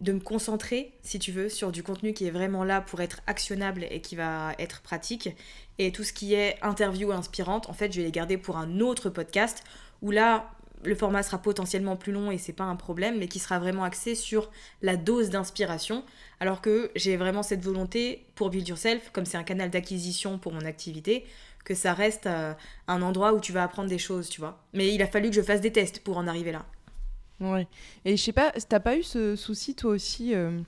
[0.00, 3.20] de me concentrer, si tu veux, sur du contenu qui est vraiment là pour être
[3.26, 5.30] actionnable et qui va être pratique.
[5.78, 8.80] Et tout ce qui est interview inspirante, en fait, je vais les garder pour un
[8.80, 9.62] autre podcast
[10.02, 10.50] où là,
[10.84, 13.84] le format sera potentiellement plus long et c'est pas un problème, mais qui sera vraiment
[13.84, 14.50] axé sur
[14.82, 16.04] la dose d'inspiration.
[16.40, 20.52] Alors que j'ai vraiment cette volonté pour Build Yourself, comme c'est un canal d'acquisition pour
[20.52, 21.26] mon activité,
[21.64, 22.54] que ça reste euh,
[22.88, 24.62] un endroit où tu vas apprendre des choses, tu vois.
[24.72, 26.64] Mais il a fallu que je fasse des tests pour en arriver là.
[27.40, 27.66] Ouais.
[28.04, 30.60] Et je sais pas, t'as pas eu ce souci toi aussi euh,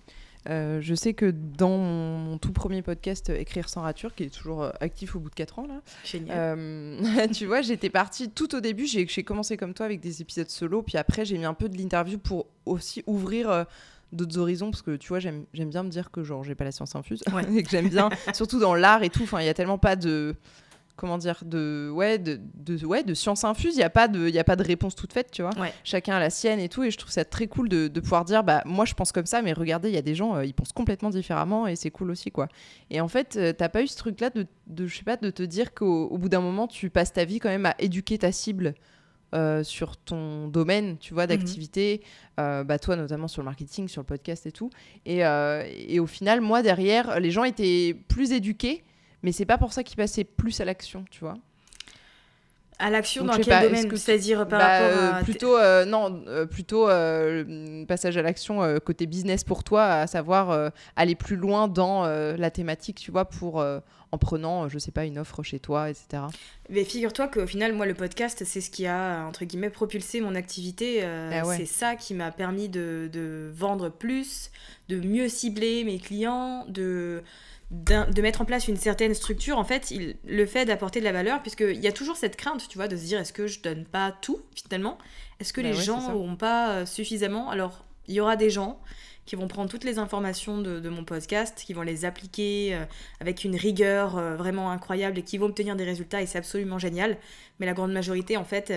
[0.48, 4.34] euh, je sais que dans mon, tout premier podcast euh, Écrire sans rature, qui est
[4.34, 8.60] toujours euh, actif au bout de 4 ans, là, tu vois, j'étais partie tout au
[8.60, 11.68] début, j'ai commencé comme toi avec des épisodes solo, puis après j'ai mis un peu
[11.68, 13.66] de l'interview pour aussi ouvrir
[14.12, 14.70] d'autres horizons.
[14.70, 17.22] Parce que tu vois j'aime bien me dire que genre j'ai pas la science infuse.
[17.56, 19.22] Et que j'aime bien surtout dans l'art et tout.
[19.22, 20.34] Enfin il y a tellement pas de
[21.02, 24.28] comment dire de ouais de, de ouais de science infuse il y a pas de
[24.28, 25.50] il y a pas de réponse toute faite tu vois
[25.82, 28.24] chacun a la sienne et tout et je trouve ça très cool de, de pouvoir
[28.24, 30.44] dire bah moi je pense comme ça mais regardez il y a des gens euh,
[30.44, 32.46] ils pensent complètement différemment et c'est cool aussi quoi
[32.88, 35.16] et en fait euh, t'as pas eu ce truc là de, de je sais pas
[35.16, 38.18] de te dire qu'au bout d'un moment tu passes ta vie quand même à éduquer
[38.18, 38.74] ta cible
[39.34, 41.30] euh, sur ton domaine, tu vois, mhm.
[41.30, 42.02] d'activité,
[42.36, 44.68] bah toi notamment sur le marketing, sur le podcast et tout.
[45.06, 48.84] Et, et, au final, moi derrière, les gens étaient plus éduqués,
[49.22, 51.34] mais c'est pas pour ça qu'il passait plus à l'action, tu vois.
[52.82, 55.18] À l'action dans quel domaine C'est-à-dire par bah, rapport à...
[55.18, 56.86] Euh, plutôt, euh, non, euh, plutôt
[57.86, 62.98] passage à l'action côté business pour toi, à savoir aller plus loin dans la thématique,
[62.98, 63.64] tu vois, pour
[64.14, 66.24] en prenant, je sais pas, une offre chez toi, etc.
[66.68, 70.34] Mais figure-toi qu'au final, moi, le podcast, c'est ce qui a, entre guillemets, propulsé mon
[70.34, 71.04] activité.
[71.04, 74.50] Ah c'est ça qui m'a permis de, de, vendre plus,
[74.88, 77.22] de mieux cibler mes clients, de
[77.72, 81.12] de mettre en place une certaine structure, en fait, il, le fait d'apporter de la
[81.12, 83.60] valeur, puisqu'il y a toujours cette crainte, tu vois, de se dire est-ce que je
[83.60, 84.98] donne pas tout, finalement?
[85.40, 87.48] Est-ce que bah les gens n'ont pas euh, suffisamment?
[87.48, 88.78] Alors, il y aura des gens
[89.24, 92.84] qui vont prendre toutes les informations de, mon podcast, qui vont les appliquer euh,
[93.20, 96.78] avec une rigueur euh, vraiment incroyable et qui vont obtenir des résultats, et c'est absolument
[96.78, 97.16] génial.
[97.58, 98.70] Mais la grande majorité, en fait,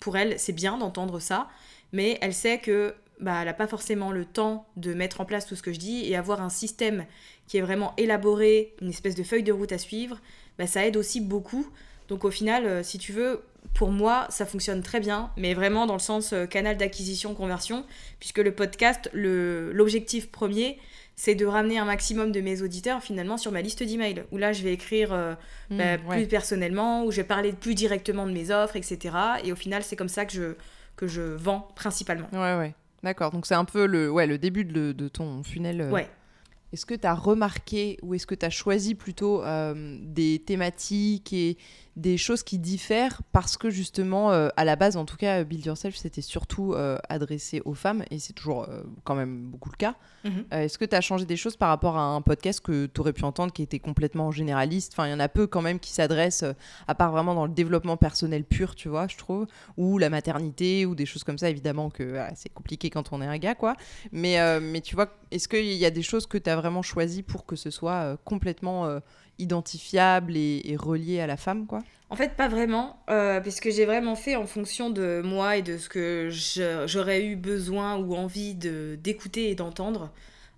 [0.00, 1.48] pour elle, c'est bien d'entendre ça,
[1.92, 5.46] mais elle sait que bah, elle n'a pas forcément le temps de mettre en place
[5.46, 7.06] tout ce que je dis et avoir un système
[7.46, 10.20] qui est vraiment élaboré, une espèce de feuille de route à suivre,
[10.58, 11.66] bah, ça aide aussi beaucoup.
[12.08, 13.42] Donc au final, euh, si tu veux,
[13.74, 17.86] pour moi, ça fonctionne très bien, mais vraiment dans le sens euh, canal d'acquisition, conversion,
[18.18, 20.78] puisque le podcast, l'objectif premier,
[21.14, 24.52] c'est de ramener un maximum de mes auditeurs finalement sur ma liste d'emails, où là
[24.52, 25.34] je vais écrire euh,
[25.70, 29.14] mmh, bah, plus personnellement, où je vais parler plus directement de mes offres, etc.
[29.44, 30.54] Et au final, c'est comme ça que je,
[30.96, 32.28] que je vends principalement.
[32.32, 32.74] Ouais, ouais.
[33.02, 33.30] D'accord.
[33.30, 35.88] Donc c'est un peu le, ouais, le début de, de ton funnel.
[35.90, 36.08] Ouais.
[36.72, 41.32] Est-ce que tu as remarqué ou est-ce que tu as choisi plutôt euh, des thématiques
[41.32, 41.58] et
[41.96, 45.64] des choses qui diffèrent parce que justement, euh, à la base, en tout cas, Build
[45.64, 48.66] Yourself, c'était surtout euh, adressé aux femmes et c'est toujours
[49.04, 49.94] quand même beaucoup le cas.
[50.24, 50.44] Mhm.
[50.50, 53.12] Est-ce que tu as changé des choses par rapport à un podcast que tu aurais
[53.12, 54.92] pu entendre qui était complètement généraliste?
[54.94, 56.44] Enfin, il y en a peu quand même qui s'adressent,
[56.88, 60.86] à part vraiment dans le développement personnel pur, tu vois, je trouve, ou la maternité
[60.86, 61.50] ou des choses comme ça.
[61.50, 63.76] Évidemment que c'est compliqué quand on est un gars, quoi.
[64.12, 67.22] Mais, mais tu vois, est-ce qu'il y a des choses que tu as vraiment choisi
[67.22, 69.00] pour que ce soit euh, complètement euh,
[69.42, 74.16] identifiable et, relié à la femme, quoi En fait, pas vraiment, euh, puisque j'ai vraiment
[74.16, 76.30] fait en fonction de moi et de ce que
[76.86, 80.10] j'aurais eu besoin ou envie d'écouter et d'entendre.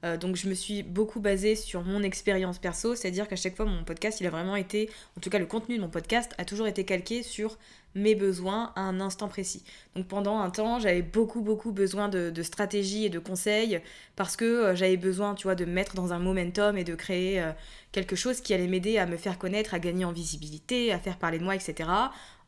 [0.04, 3.64] Euh, donc je me suis beaucoup basée sur mon expérience perso, c'est-à-dire qu'à chaque fois
[3.64, 6.44] mon podcast, il a vraiment été, en tout cas le contenu de mon podcast a
[6.44, 7.56] toujours été calqué sur
[7.94, 9.62] mes besoins à un instant précis.
[9.94, 13.80] Donc pendant un temps, j'avais beaucoup beaucoup besoin de, de stratégie et de conseils
[14.16, 16.94] parce que euh, j'avais besoin, tu vois, de me mettre dans un momentum et de
[16.94, 17.52] créer euh,
[17.92, 21.18] quelque chose qui allait m'aider à me faire connaître, à gagner en visibilité, à faire
[21.18, 21.88] parler de moi, etc.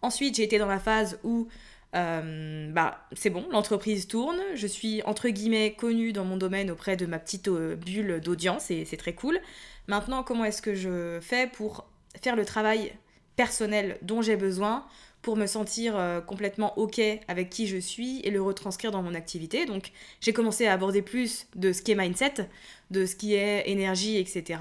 [0.02, 1.48] Ensuite, j'ai été dans la phase où
[1.94, 6.96] euh, bah, c'est bon, l'entreprise tourne, je suis entre guillemets connue dans mon domaine auprès
[6.96, 9.38] de ma petite bulle d'audience et c'est très cool.
[9.86, 11.86] Maintenant, comment est-ce que je fais pour
[12.20, 12.92] faire le travail
[13.36, 14.84] personnel dont j'ai besoin
[15.22, 19.14] pour me sentir euh, complètement OK avec qui je suis et le retranscrire dans mon
[19.14, 19.66] activité.
[19.66, 22.48] Donc j'ai commencé à aborder plus de ce qui est mindset,
[22.90, 24.60] de ce qui est énergie, etc.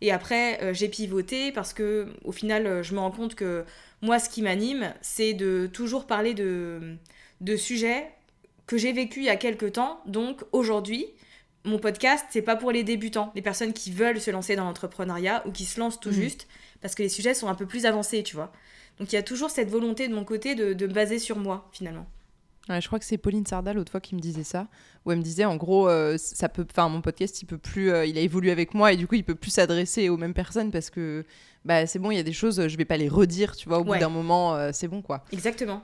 [0.00, 3.64] Et après j'ai pivoté parce que au final je me rends compte que
[4.04, 6.96] moi, ce qui m'anime, c'est de toujours parler de,
[7.40, 8.10] de sujets
[8.66, 9.98] que j'ai vécu il y a quelques temps.
[10.04, 11.06] Donc aujourd'hui,
[11.64, 15.42] mon podcast, c'est pas pour les débutants, les personnes qui veulent se lancer dans l'entrepreneuriat
[15.46, 16.20] ou qui se lancent tout mmh.
[16.20, 16.48] juste,
[16.82, 18.52] parce que les sujets sont un peu plus avancés, tu vois.
[18.98, 22.06] Donc il y a toujours cette volonté de mon côté de, baser sur moi, finalement.
[22.68, 24.68] Je crois que c'est Pauline Sardal l'autre fois qui me disait ça,
[25.04, 27.90] où elle me disait en gros, euh, ça peut, enfin mon podcast, il peut plus,
[27.90, 30.34] euh, il a évolué avec moi et du coup il peut plus s'adresser aux mêmes
[30.34, 31.24] personnes parce que
[31.64, 33.78] bah c'est bon, il y a des choses, je vais pas les redire, tu vois,
[33.78, 35.24] au bout d'un moment, euh, c'est bon quoi.
[35.32, 35.82] Exactement.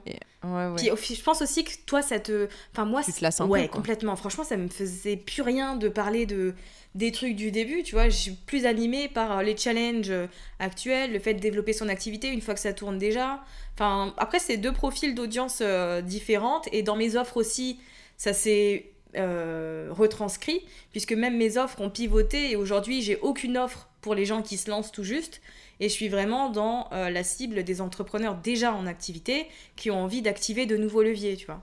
[0.76, 2.48] Puis je pense aussi que toi, ça te.
[2.72, 4.14] Enfin, moi, tu te lasses un ouais, peu, complètement.
[4.16, 6.54] Franchement, ça me faisait plus rien de parler de
[6.94, 8.10] des trucs du début, tu vois.
[8.10, 10.12] Je suis plus animée par les challenges
[10.58, 13.40] actuels, le fait de développer son activité une fois que ça tourne déjà.
[13.80, 15.62] Après, c'est deux profils d'audience
[16.04, 17.80] différentes et dans mes offres aussi,
[18.16, 20.60] ça s'est retranscrit
[20.92, 24.56] puisque même mes offres ont pivoté et aujourd'hui, j'ai aucune offre pour les gens qui
[24.56, 25.40] se lancent tout juste.
[25.78, 30.02] Et je suis vraiment dans euh, la cible des entrepreneurs déjà en activité qui ont
[30.02, 31.62] envie d'activer de nouveaux leviers, tu vois.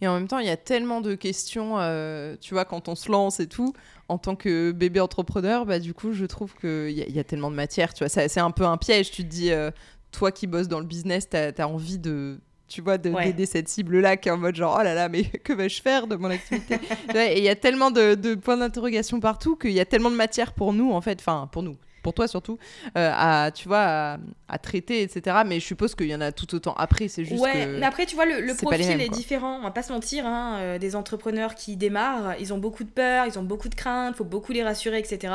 [0.00, 2.94] Et en même temps, il y a tellement de questions, euh, tu vois, quand on
[2.94, 3.72] se lance et tout,
[4.08, 7.50] en tant que bébé entrepreneur, bah, du coup, je trouve qu'il y, y, a tellement
[7.50, 9.10] de matière, tu vois, c'est un peu un piège.
[9.10, 9.72] Tu te dis, euh,
[10.10, 14.16] toi qui bosses dans le business, tu as, envie de, tu vois, d'aider cette cible-là
[14.16, 16.78] qui est en mode genre, oh là là, mais que vais-je faire de mon activité
[17.14, 20.16] Et il y a tellement de, de points d'interrogation partout qu'il y a tellement de
[20.16, 22.58] matière pour nous, en fait, enfin, pour nous, pour toi surtout,
[22.96, 24.18] euh, à, tu vois,
[24.48, 25.38] à, traiter, etc.
[25.46, 28.06] Mais je suppose qu'il y en a tout autant après, c'est juste ouais, mais après,
[28.06, 31.54] tu vois, le, profil est différent, on va pas se mentir, hein, euh, des entrepreneurs
[31.54, 34.62] qui démarrent, ils ont beaucoup de peur, ils ont beaucoup de craintes, faut beaucoup les
[34.62, 35.34] rassurer, etc.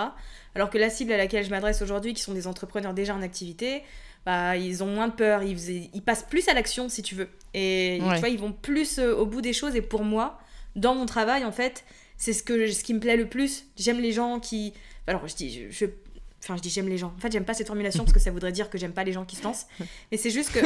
[0.56, 3.22] Alors que la cible à laquelle je m'adresse aujourd'hui, qui sont des entrepreneurs déjà en
[3.22, 3.84] activité,
[4.26, 7.30] bah, ils ont moins de peur, ils, ils passent plus à l'action, si tu veux.
[7.54, 10.40] Et tu vois, ils vont plus euh, au bout des choses, et pour moi,
[10.76, 11.84] dans mon travail, en fait,
[12.18, 13.66] c'est ce, que, ce qui me plaît le plus.
[13.78, 14.74] J'aime les gens qui...
[15.08, 15.86] Alors, je dis, je
[16.46, 17.12] Enfin, je dis j'aime les gens.
[17.18, 19.14] En fait, j'aime pas cette formulation parce que ça voudrait dire que j'aime pas les
[19.14, 19.66] gens qui se lancent.
[20.12, 20.60] Mais c'est juste que,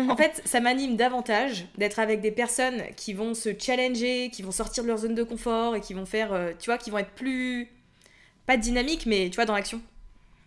[0.10, 4.50] en fait, ça m'anime davantage d'être avec des personnes qui vont se challenger, qui vont
[4.50, 6.96] sortir de leur zone de confort et qui vont faire, euh, tu vois, qui vont
[6.96, 7.68] être plus.
[8.46, 9.82] pas dynamiques, mais tu vois, dans l'action.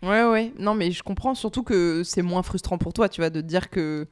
[0.02, 0.52] Ouais, ouais.
[0.58, 3.46] Non, mais je comprends surtout que c'est moins frustrant pour toi, tu vois, de te
[3.46, 4.06] dire que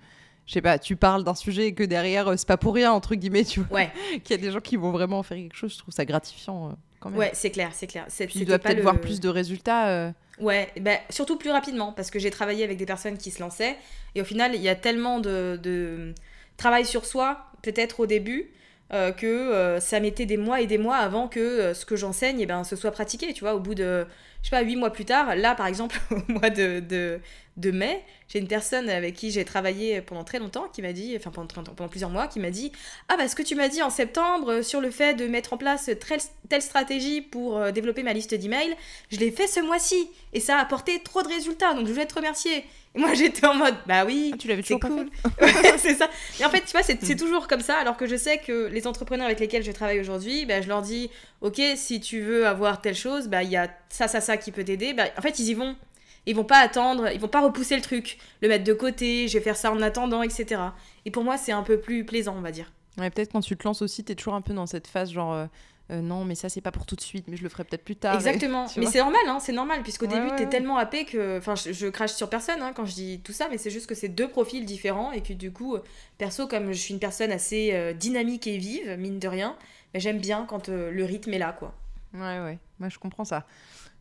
[0.47, 2.91] je sais pas, tu parles d'un sujet et que derrière, euh, c'est pas pour rien,
[2.91, 3.81] entre guillemets, tu vois.
[3.81, 3.93] Ouais.
[4.25, 6.69] Qu'il y a des gens qui vont vraiment faire quelque chose, je trouve ça gratifiant
[6.69, 7.19] euh, quand même.
[7.19, 8.07] Ouais, c'est clair, c'est clair.
[8.31, 10.13] tu dois peut-être voir plus de résultats.
[10.41, 13.77] Ouais, ben, surtout plus rapidement, parce que j'ai travaillé avec des personnes qui se lançaient,
[14.15, 16.15] et au final, il y a tellement de, de
[16.57, 18.51] travail sur soi, peut-être au début,
[18.91, 21.95] euh, que euh, ça mettait des mois et des mois avant que euh, ce que
[21.95, 24.07] j'enseigne, eh ben, se soit pratiqué, tu vois, au bout de,
[24.43, 27.21] je sais pas, huit mois plus tard, là, par exemple, au mois de, de,
[27.59, 31.15] de mai, j'ai une personne avec qui j'ai travaillé pendant très longtemps qui m'a dit,
[31.19, 32.73] enfin pendant, plusieurs mois, qui m'a dit
[33.11, 35.59] Ah, bah ce que tu m'as dit en septembre sur le fait de mettre en
[35.59, 35.91] place
[36.49, 38.75] telle, stratégie pour développer ma liste d'emails,
[39.11, 42.07] je l'ai fait ce mois-ci et ça a apporté trop de résultats, donc je voulais
[42.07, 42.65] te remercier.
[42.99, 45.09] Moi j'étais en mode Bah oui, ah, tu l'avais toujours cool.
[45.79, 46.11] c'est ça.
[46.41, 47.17] Et en fait, tu vois, c'est hmm.
[47.17, 50.45] toujours comme ça, alors que je sais que les entrepreneurs avec lesquels je travaille aujourd'hui,
[50.47, 53.69] bah, je leur dis Ok, si tu veux avoir telle chose, bah il y a
[53.89, 54.93] ça, ça, ça qui peut t'aider.
[54.93, 55.77] Bah, en fait, ils y vont
[56.27, 59.39] ils vont pas attendre, ils vont pas repousser le truc, le mettre de côté, je
[59.39, 60.61] vais faire ça en attendant, etc.
[61.07, 62.71] Et pour moi, c'est un peu plus plaisant, on va dire.
[62.99, 65.11] Ouais, peut-être quand tu te lances aussi, tu es toujours un peu dans cette phase
[65.11, 65.33] genre.
[65.33, 65.47] Euh,
[65.91, 67.85] euh, non, mais ça, c'est pas pour tout de suite, mais je le ferai peut-être
[67.85, 68.15] plus tard.
[68.15, 68.67] Exactement.
[68.77, 71.39] mais c'est normal, hein, c'est normal, puisqu'au début, tu es tellement happé que.
[71.39, 73.95] Enfin, je, crache sur personne hein, quand je dis tout ça, mais c'est juste que
[73.95, 75.83] c'est deux profils différents et que du coup, euh,
[76.19, 79.57] perso, comme je suis une personne assez dynamique et vive, mine de rien,
[79.95, 81.75] bah, j'aime bien quand le rythme est là, quoi.
[82.15, 83.45] Ouais, ouais, moi je comprends ça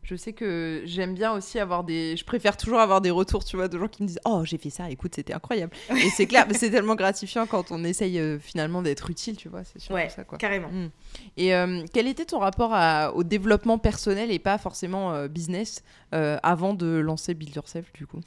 [0.08, 2.16] je sais que j'aime bien aussi avoir des.
[2.16, 4.56] Je préfère toujours avoir des retours, tu vois, de gens qui me disent Oh, j'ai
[4.56, 5.72] fait ça, écoute, c'était incroyable.
[5.90, 9.50] Et c'est clair, mais c'est tellement gratifiant quand on essaye euh, finalement d'être utile, tu
[9.50, 9.94] vois, c'est sûr.
[9.94, 10.38] Ouais, ça, quoi.
[10.38, 10.70] carrément.
[10.70, 10.90] Mm.
[11.36, 12.74] Et euh, quel était ton rapport
[13.14, 18.20] au développement personnel et pas forcément euh, business avant de lancer Build Yourself, du coup?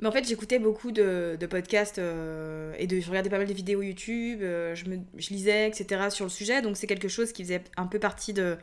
[0.00, 3.82] Mais en fait, j'écoutais beaucoup de, podcasts et de, je regardais pas mal de vidéos
[3.82, 6.08] YouTube, je, me, je lisais, etc.
[6.08, 6.62] sur le sujet.
[6.62, 8.56] Donc, c'est quelque chose qui faisait un peu partie de,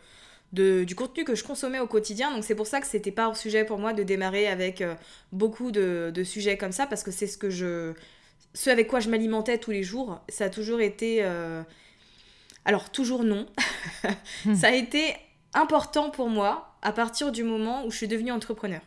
[0.54, 2.32] de, du contenu que je consommais au quotidien.
[2.32, 4.96] Donc c'est pour ça que c'était pas hors sujet pour moi de démarrer avec euh,
[5.32, 7.94] beaucoup de, de, sujets comme ça, parce que c'est ce que je.
[8.54, 11.24] Ce avec quoi je m'alimentais tous les jours, ça a toujours été.
[11.24, 11.64] Euh,
[12.66, 13.48] alors, toujours non.
[14.46, 14.56] Hmm.
[14.56, 15.16] ça a été
[15.54, 18.82] important pour moi à partir du moment où je suis devenue entrepreneur.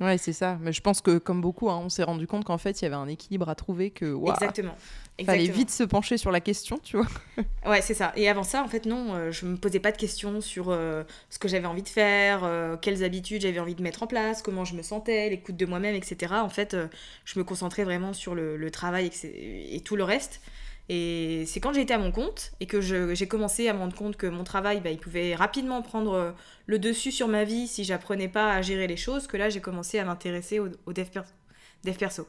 [0.00, 0.58] Ouais, c'est ça.
[0.60, 2.86] Mais je pense que, comme beaucoup, hein, on s'est rendu compte qu'en fait, il y
[2.86, 4.14] avait un équilibre à trouver que.
[4.30, 4.74] Exactement.
[5.18, 7.06] Il fallait vite se pencher sur la question, tu vois.
[7.66, 8.12] ouais, c'est ça.
[8.16, 11.04] Et avant ça, en fait, non, euh, je me posais pas de questions sur euh,
[11.30, 14.42] ce que j'avais envie de faire, euh, quelles habitudes j'avais envie de mettre en place,
[14.42, 16.34] comment je me sentais, l'écoute de moi-même, etc.
[16.34, 16.76] En fait,
[17.24, 20.42] je me concentrais vraiment sur le, travail et, et, tout le reste.
[20.88, 23.96] Et c'est quand j'ai été à mon compte et que j'ai commencé à me rendre
[23.96, 26.32] compte que mon travail, bah, il pouvait rapidement prendre euh,
[26.66, 29.60] le dessus sur ma vie si j'apprenais pas à gérer les choses, que là j'ai
[29.60, 31.08] commencé à m'intéresser au, dev
[31.98, 32.26] perso.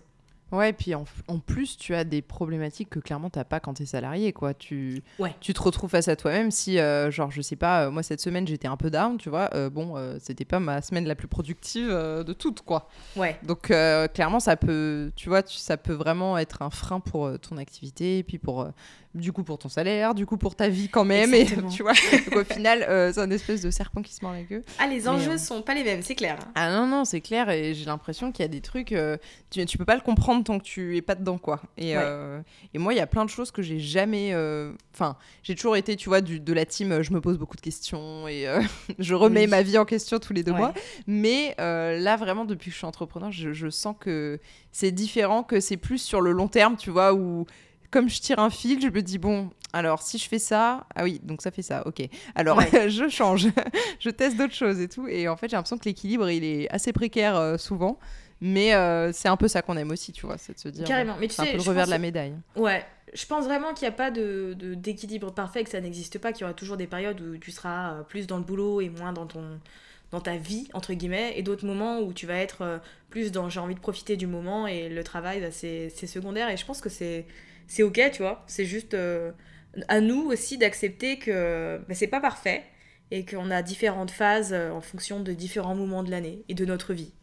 [0.51, 1.03] Ouais, et puis en,
[1.45, 4.53] plus, tu as des problématiques que clairement tu n'as pas quand tu es salarié, quoi.
[4.53, 5.03] Tu,
[5.41, 8.21] tu te retrouves face à toi-même si, euh, genre, je sais pas, euh, moi cette
[8.21, 9.49] semaine j'étais un peu down, tu vois.
[9.53, 12.88] Euh, bon, c'était pas ma semaine la plus productive de toutes, quoi.
[13.15, 13.38] Ouais.
[13.43, 13.73] Donc
[14.13, 18.23] clairement, ça peut, tu vois, ça peut vraiment être un frein pour ton activité, et
[18.23, 18.67] puis pour
[19.17, 21.34] du coup pour ton salaire, du coup pour ta vie quand même.
[21.34, 21.93] Et tu vois,
[22.36, 24.63] au final, euh, c'est un espèce de serpent qui se mord la queue.
[24.80, 26.38] Ah, les enjeux euh, sont pas les mêmes, c'est clair.
[26.56, 27.49] Ah non, non, c'est clair.
[27.49, 29.17] Et j'ai l'impression qu'il y a des trucs, euh,
[29.49, 31.62] tu, tu peux pas le comprendre tant que tu es pas dedans, quoi.
[31.77, 31.93] Et,
[32.73, 34.34] et moi, il y a plein de choses que j'ai jamais.
[34.93, 37.62] Enfin, j'ai toujours été, tu vois, du, de la team, je me pose beaucoup de
[37.62, 38.47] questions et
[38.99, 40.73] je remets ma vie en question tous les deux mois.
[41.08, 44.39] Mais là, vraiment, depuis que je suis entrepreneur, je, je sens que
[44.71, 47.45] c'est différent, que c'est plus sur le long terme, tu vois, où
[47.91, 51.04] comme je tire un fil, je me dis bon, alors si je fais ça, ah
[51.04, 52.02] oui, donc ça fait ça, ok.
[52.36, 53.47] Alors je change,
[54.00, 55.08] je teste d'autres choses et tout.
[55.08, 58.00] Et en fait, j'ai l'impression que l'équilibre, il est assez précaire euh, souvent.
[58.39, 60.86] Mais euh, c'est un peu ça qu'on aime aussi, tu vois, c'est de se dire.
[60.86, 62.36] Carrément, mais tu sais, un peu le revers de la médaille.
[62.56, 66.32] Ouais, je pense vraiment qu'il n'y a pas de, d'équilibre parfait, que ça n'existe pas,
[66.34, 68.89] qu'il y aura toujours des périodes où tu seras euh, plus dans le boulot et
[68.89, 69.60] moins dans ton
[70.10, 73.60] dans ta vie entre guillemets et d'autres moments où tu vas être plus dans j'ai
[73.60, 76.88] envie de profiter du moment et le travail bah, c'est secondaire et je pense que
[76.88, 77.26] c'est
[77.67, 78.43] c'est ok, tu vois.
[78.47, 79.32] C'est juste euh,
[79.88, 82.63] à nous aussi d'accepter que bah, c'est pas parfait
[83.12, 86.65] et qu'on a différentes phases euh, en fonction de différents moments de l'année et de
[86.65, 87.13] notre vie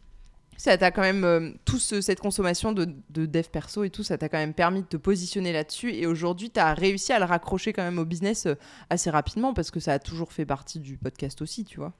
[0.57, 4.17] ça t'a quand même, euh, tout cette consommation de, de, dev perso et tout, ça
[4.17, 5.93] t'a quand même permis de te positionner là-dessus.
[5.93, 8.55] Et aujourd'hui, tu as réussi à le raccrocher quand même au business euh,
[8.89, 11.93] assez rapidement parce que ça a toujours fait partie du podcast aussi, tu vois.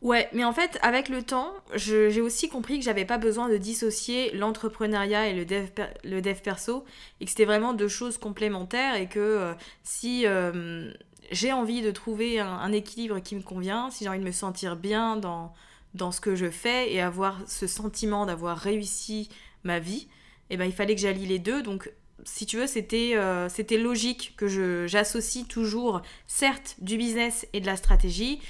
[0.00, 3.56] Ouais, mais en fait, avec le temps, j'ai aussi compris que j'avais pas besoin de
[3.56, 6.84] dissocier l'entrepreneuriat et le dev, perso
[7.20, 10.24] et que c'était vraiment deux choses complémentaires et que euh, si
[11.30, 14.76] j'ai envie de trouver un équilibre qui me convient, si j'ai envie de me sentir
[14.76, 15.52] bien dans
[15.94, 19.28] dans ce que je fais et avoir ce sentiment d'avoir réussi
[19.64, 20.08] ma vie,
[20.50, 21.62] eh ben, il fallait que j'allie les deux.
[21.62, 21.90] Donc,
[22.24, 27.76] si tu veux, c'était euh, logique que j'associe toujours, certes, du business et de la
[27.76, 28.40] stratégie,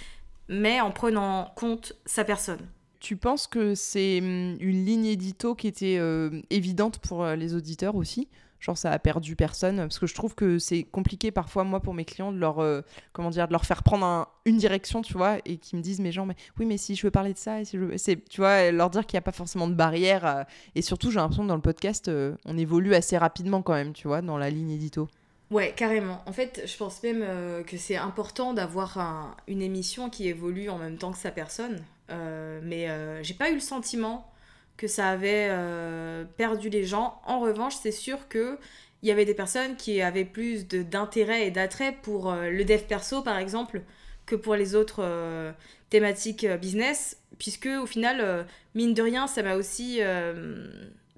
[0.48, 2.66] mais en prenant compte sa personne.
[3.00, 7.54] Tu penses que c'est hum, une ligne édito qui était euh, évidente pour euh, les
[7.54, 8.28] auditeurs aussi?
[8.60, 11.94] Genre ça a perdu personne parce que je trouve que c'est compliqué parfois moi pour
[11.94, 15.38] mes clients de leur euh, comment dire de leur faire prendre une direction tu vois
[15.44, 17.60] et qui me disent mais genre mais oui mais si je veux parler de ça
[17.60, 20.42] et si je tu vois leur dire qu'il n'y a pas forcément de barrière euh,
[20.74, 23.92] et surtout j'ai l'impression que dans le podcast euh, on évolue assez rapidement quand même
[23.92, 25.08] tu vois dans la ligne édito
[25.50, 26.20] Ouais, carrément.
[26.26, 27.24] En fait, je pense même
[27.64, 31.82] que c'est important d'avoir une émission qui évolue en même temps que sa personne.
[32.10, 32.86] mais
[33.22, 34.30] j'ai pas eu le sentiment
[34.78, 37.20] que ça avait euh, perdu les gens.
[37.26, 38.58] En revanche, c'est sûr que
[39.02, 42.82] il y avait des personnes qui avaient plus d'intérêt et d'attrait pour euh, le dev
[42.82, 43.82] perso, par exemple,
[44.24, 45.52] que pour les autres euh,
[45.90, 50.00] thématiques business, puisque au final, mine de rien, ça m'a aussi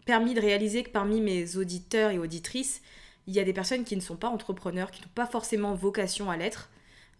[0.05, 2.83] permis de réaliser que parmi mes auditeurs et auditrices,
[3.27, 6.31] il y a des personnes qui ne sont pas entrepreneurs, qui n'ont pas forcément vocation
[6.31, 6.71] à l'être,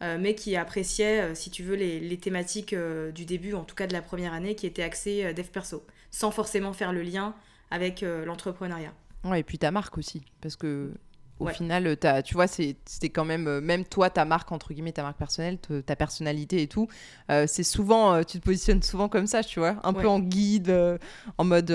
[0.03, 2.75] mais qui appréciaient, si tu veux, les, les thématiques
[3.15, 6.31] du début, en tout cas de la première année, qui étaient axées dev perso sans
[6.31, 7.35] forcément faire le lien
[7.71, 8.93] avec euh, l'entrepreneuriat.
[9.25, 10.93] Ouais, et puis ta marque aussi, parce que
[11.41, 14.93] au final, as, tu vois, c'était quand même, euh, même toi, ta marque, entre guillemets,
[14.93, 16.89] ta marque personnelle, ta personnalité et tout,
[17.31, 20.21] euh, c'est souvent, euh, tu te positionnes souvent comme ça, tu vois, un peu en
[20.21, 20.75] guide,
[21.39, 21.75] en mode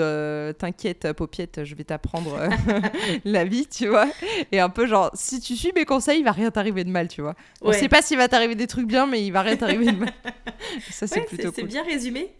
[0.58, 2.38] t'inquiète, paupiette, je vais t'apprendre
[3.24, 4.06] la vie, tu vois,
[4.52, 7.08] et un peu genre, si tu suis mes conseils, il va rien t'arriver de mal,
[7.08, 7.34] tu vois.
[7.62, 9.98] On sait pas s'il va t'arriver des trucs bien, mais il va rien t'arriver de
[9.98, 10.12] mal.
[10.90, 11.54] ça, c'est plutôt cool.
[11.54, 12.34] C'est bien résumé.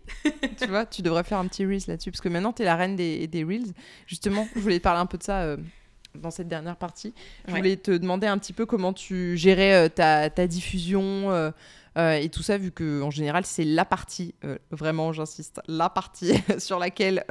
[0.61, 2.77] tu vois, tu devrais faire un petit Reels là-dessus, parce que maintenant, tu es la
[2.77, 3.73] reine des, des Reels.
[4.07, 5.57] Justement, je voulais parler un peu de ça
[6.17, 7.15] dans cette dernière partie.
[7.47, 11.53] Je voulais te demander un petit peu comment tu gérais euh, ta, ta, diffusion.
[11.97, 14.35] Euh, et tout ça, vu que en général, c'est la partie,
[14.71, 17.25] vraiment, j'insiste, la partie sur laquelle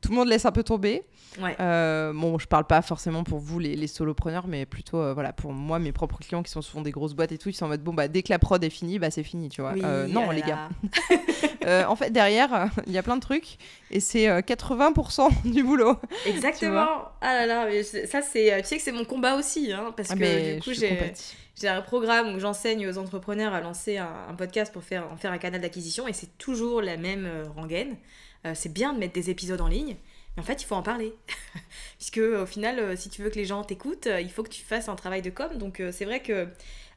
[0.00, 1.02] tout le monde laisse un peu tomber.
[1.40, 1.54] Ouais.
[1.58, 5.78] bon, je parle pas forcément pour vous, les, les solopreneurs, mais plutôt voilà, pour moi,
[5.78, 7.82] mes propres clients qui sont souvent des grosses boîtes et tout, ils sont en mode
[7.82, 9.74] bon, bah, dès que la prod est finie, bah, c'est fini, tu vois.
[10.08, 10.68] non, les gars.
[11.88, 13.58] en fait, derrière, il y a plein de trucs
[13.90, 15.96] et c'est 80% du boulot.
[16.26, 16.88] Exactement.
[17.20, 18.60] Ah là là, mais ça, c'est.
[18.62, 21.12] Tu sais que c'est mon combat aussi, hein, parce ah, que du coup, j'ai.
[21.58, 25.32] J'ai un programme où j'enseigne aux entrepreneurs à lancer un, podcast pour faire, en faire
[25.32, 27.96] un canal d'acquisition et c'est toujours la même euh, rengaine.
[28.46, 29.96] Euh, c'est bien de mettre des épisodes en ligne,
[30.36, 31.14] mais en fait, il faut en parler.
[31.98, 34.62] Puisque au final, euh, si tu veux que les gens t'écoutent, il faut que tu
[34.62, 35.56] fasses un travail de com.
[35.58, 36.48] Donc c'est vrai que.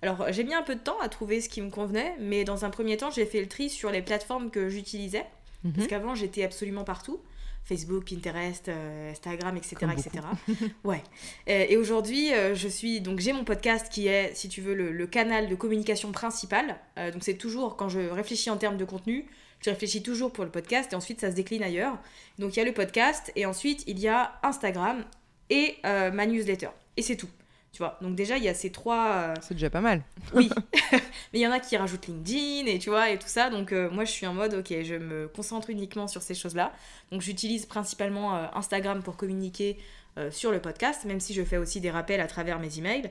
[0.02, 2.66] Alors j'ai mis un peu de temps à trouver ce qui me convenait, mais dans
[2.66, 5.26] un premier temps, j'ai fait le tri sur les plateformes que j'utilisais.
[5.64, 5.88] Parce mhm.
[5.88, 7.22] qu'avant, j'étais absolument partout.
[7.64, 9.76] Facebook, Pinterest, euh, Instagram, etc.
[9.92, 10.26] etc.
[10.84, 11.02] ouais.
[11.48, 15.08] Et, aujourd'hui, euh, je suis donc j'ai mon podcast qui est, si tu veux, le,
[15.08, 16.78] canal de communication principal.
[16.98, 19.26] Euh, donc c'est toujours quand je réfléchis en termes de contenu,
[19.62, 21.98] je réfléchis toujours pour le podcast et ensuite ça se décline ailleurs.
[22.38, 25.04] Donc il y a le podcast et ensuite il y a Instagram
[25.50, 27.30] et ma newsletter et c'est tout.
[27.74, 29.08] Tu vois, donc déjà, il y a ces trois.
[29.14, 30.04] Euh, c'est déjà pas mal.
[30.36, 30.48] oui.
[30.92, 33.50] Mais il y en a qui rajoutent LinkedIn et tu vois, et tout ça.
[33.50, 36.72] Donc euh, moi, je suis en mode, ok, je me concentre uniquement sur ces choses-là.
[37.12, 39.78] Donc j'utilise principalement euh, Instagram pour communiquer
[40.30, 43.10] sur le podcast, même si je fais aussi des rappels à travers mes emails.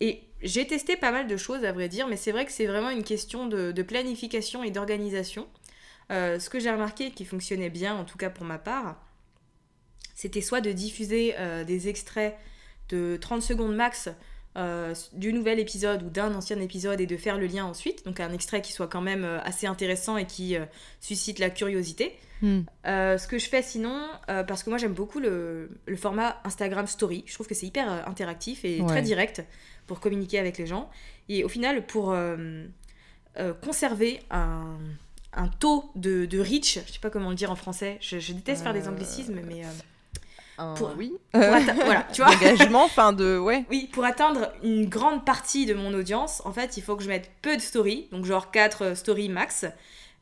[0.00, 2.64] et j'ai testé pas mal de choses, à vrai dire, mais c'est vrai que c'est
[2.64, 5.46] vraiment une question de, de planification et d'organisation.
[6.08, 8.96] ce que j'ai remarqué qui fonctionnait bien, en tout cas pour ma part,
[10.14, 11.34] c'était soit de diffuser
[11.66, 12.34] des extraits
[12.88, 14.08] de 30 secondes max
[14.58, 18.04] euh, du nouvel épisode ou d'un ancien épisode et de faire le lien ensuite.
[18.04, 20.64] Donc un extrait qui soit quand même euh, assez intéressant et qui euh,
[21.00, 22.16] suscite la curiosité.
[22.40, 22.62] Hmm.
[22.84, 27.34] ce que je fais sinon, parce que moi j'aime beaucoup le, format Instagram Story, je
[27.34, 29.44] trouve que c'est hyper interactif et très direct
[29.88, 30.88] pour communiquer avec les gens.
[31.28, 32.16] Et au final, pour
[33.60, 34.78] conserver un,
[35.58, 38.72] taux de, reach, je sais pas comment le dire en français, je, je déteste faire
[38.72, 39.64] des anglicismes, mais
[40.76, 41.14] pour, oui.
[41.32, 42.34] voilà, tu vois.
[42.34, 43.64] Engagement, enfin de, ouais.
[43.70, 47.08] Oui, pour atteindre une grande partie de mon audience, en fait, il faut que je
[47.08, 49.66] mette peu de stories, donc genre 4 euh, stories max,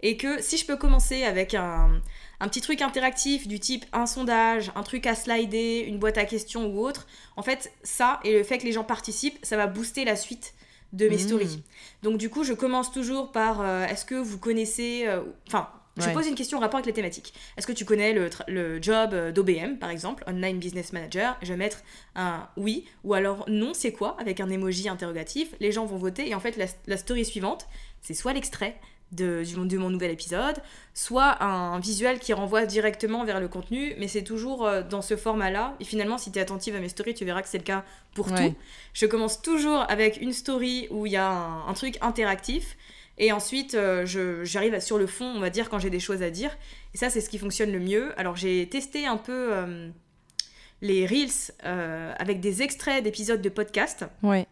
[0.03, 2.01] et que si je peux commencer avec un,
[2.41, 6.25] un petit truc interactif du type un sondage, un truc à slider, une boîte à
[6.25, 7.07] questions ou autre,
[7.37, 10.55] en fait, ça et le fait que les gens participent, ça va booster la suite
[10.93, 11.19] de mes mmh.
[11.19, 11.63] stories.
[12.03, 15.23] Donc du coup, je commence toujours par euh, est-ce que vous connaissez, euh,
[15.97, 17.33] je pose une question en rapport avec les thématiques.
[17.57, 21.49] Est-ce que tu connais le, le job euh, d'OBM, par exemple, Online Business Manager Je
[21.49, 21.83] vais mettre
[22.15, 25.55] un oui ou alors non, c'est quoi Avec un emoji interrogatif.
[25.61, 27.67] Les gens vont voter et en fait, la, story suivante,
[28.03, 28.79] c'est soit l'extrait
[29.13, 30.57] de, du, mon nouvel épisode,
[30.93, 35.17] soit un, visuel qui renvoie directement vers le contenu, mais c'est toujours euh, dans ce
[35.17, 35.77] format-là.
[35.81, 37.85] Et finalement, si tu es attentive à mes stories, tu verras que c'est le cas
[38.15, 38.55] pour tout.
[38.93, 42.77] Je commence toujours avec une story où il y a un truc interactif
[43.19, 44.05] et ensuite, euh,
[44.45, 46.57] j'arrive sur le fond, on va dire, quand j'ai des choses à dire.
[46.95, 48.19] Et ça, c'est ce qui fonctionne le mieux.
[48.19, 49.89] Alors, j'ai testé un peu euh,
[50.83, 54.05] les Reels euh, avec des extraits d'épisodes de podcast.
[54.23, 54.47] Ouais.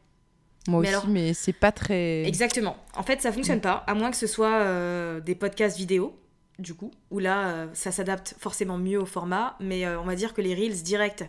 [0.66, 2.24] Moi mais aussi, mais c'est pas très.
[2.24, 2.78] Exactement.
[2.94, 6.18] En fait, ça fonctionne pas, à moins que ce soit des podcasts vidéo,
[6.58, 9.58] du coup, où là, ça s'adapte forcément mieux au format.
[9.60, 11.24] Mais on va dire que les Reels directs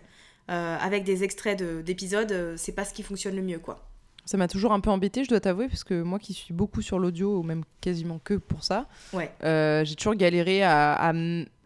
[0.47, 3.85] avec des extraits d'épisodes, c'est pas ce qui fonctionne le mieux, quoi.
[4.25, 6.81] Ça m'a toujours un peu embêté, je dois t'avouer, parce que moi qui suis beaucoup
[6.81, 9.31] sur l'audio, ou même quasiment que pour ça, ouais.
[9.43, 11.13] Euh, j'ai toujours galéré à,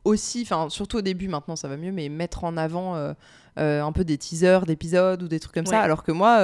[0.03, 3.13] aussi, enfin surtout au début, maintenant ça va mieux, mais mettre en avant euh,
[3.59, 6.39] euh, un peu des teasers d'épisodes ou des trucs comme ça, alors que moi,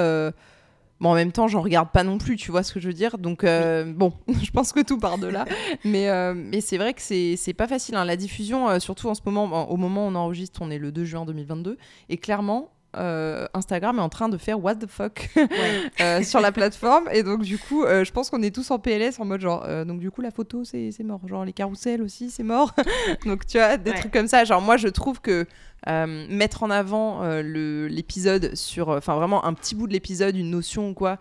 [1.00, 2.94] bon, en même temps, j'en regarde pas non plus, tu vois ce que je veux
[2.94, 3.18] dire.
[3.18, 5.44] Donc bon, je pense que tout part de là,
[5.84, 7.94] mais, mais c'est vrai que c'est pas facile.
[7.96, 8.06] Hein.
[8.06, 11.04] La diffusion, surtout en ce moment, au moment où on enregistre, on est le 2
[11.04, 11.76] juin 2022,
[12.08, 15.30] et clairement, euh, Instagram est en train de faire what the fuck
[16.00, 17.08] euh, sur la plateforme.
[17.12, 19.66] Et donc, du coup, euh, je pense qu'on est tous en PLS en mode genre,
[19.84, 21.20] donc du coup, la photo, c'est mort.
[21.26, 22.74] Genre, les carousels aussi, c'est mort.
[23.26, 24.44] donc, tu vois, des trucs comme ça.
[24.44, 25.46] Genre, moi, je trouve que
[25.86, 30.94] mettre en avant l'épisode sur, enfin, vraiment un petit bout de l'épisode, une notion ou
[30.94, 31.18] quoi,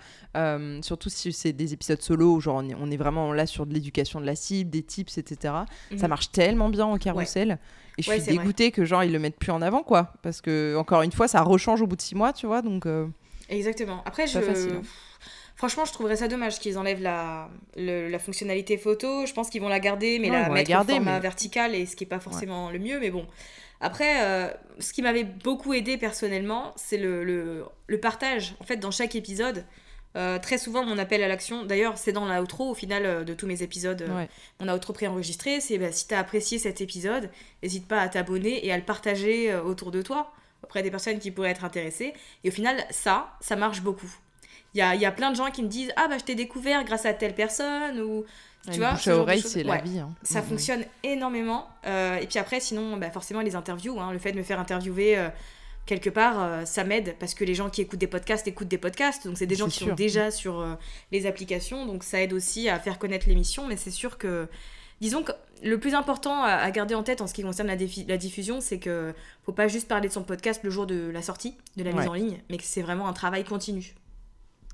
[0.82, 4.26] surtout si c'est des épisodes solo, genre, on est, vraiment là sur de l'éducation de
[4.26, 5.54] la cible, des tips, etc.
[5.96, 6.08] Ça mhm.
[6.08, 7.60] marche tellement bien en carrousel.
[7.98, 10.76] Et je suis dégoûtée que genre ils le mettent plus en avant quoi, parce que
[10.78, 12.86] encore une fois ça rechange au bout de six mois, tu vois, donc.
[12.86, 13.08] Euh,
[13.50, 14.02] Exactement.
[14.06, 14.40] Après je.
[14.40, 14.82] Hein.
[15.56, 19.26] Franchement, je trouverais ça dommage qu'ils enlèvent la, la fonctionnalité photo.
[19.26, 22.04] Je pense qu'ils vont la garder, mais la mettre garder, format vertical, et ce qui
[22.04, 23.00] est pas forcément le mieux.
[23.00, 23.26] Mais bon,
[23.82, 24.50] après, euh,
[24.80, 28.56] ce qui m'avait beaucoup aidé personnellement, c'est le, le, le, partage.
[28.60, 29.66] En fait, dans chaque épisode,
[30.16, 33.24] euh, très souvent, mon appel à l'action, d'ailleurs, c'est dans la outro au final euh,
[33.24, 34.26] de tous mes épisodes, euh,
[34.62, 37.30] mon outro préenregistré, c'est bah, si tu as apprécié cet épisode,
[37.62, 40.32] n'hésite pas à t'abonner et à le partager autour de toi,
[40.64, 42.14] auprès des personnes qui pourraient être intéressées.
[42.44, 44.12] Et au final, ça, ça marche beaucoup.
[44.74, 46.36] Il y a, y a plein de gens qui me disent Ah, bah, je t'ai
[46.36, 48.26] découvert grâce à telle personne, ou.
[48.72, 50.00] Tu vois, bouche à oreille, c'est la vie.
[50.00, 50.10] Hein.
[50.24, 51.68] Ça fonctionne énormément.
[51.86, 54.60] Euh, et puis après, sinon, bah, forcément, les interviews, hein, le fait de me faire
[54.60, 55.30] interviewer euh,
[55.86, 58.78] quelque part, euh, ça m'aide parce que les gens qui écoutent des podcasts écoutent des
[58.78, 59.28] podcasts.
[59.28, 59.90] Donc, c'est des gens qui sûr.
[59.90, 60.66] sont déjà sur
[61.12, 61.86] les applications.
[61.86, 63.68] Donc, ça aide aussi à faire connaître l'émission.
[63.68, 64.48] Mais c'est sûr que,
[65.00, 65.32] disons que
[65.64, 68.80] le plus important à, à garder en tête en ce qui concerne la, diffusion, c'est
[68.80, 69.14] que
[69.46, 72.08] faut pas juste parler de son podcast le jour de la sortie, de la mise
[72.08, 73.96] en ligne, mais que c'est vraiment un travail continu.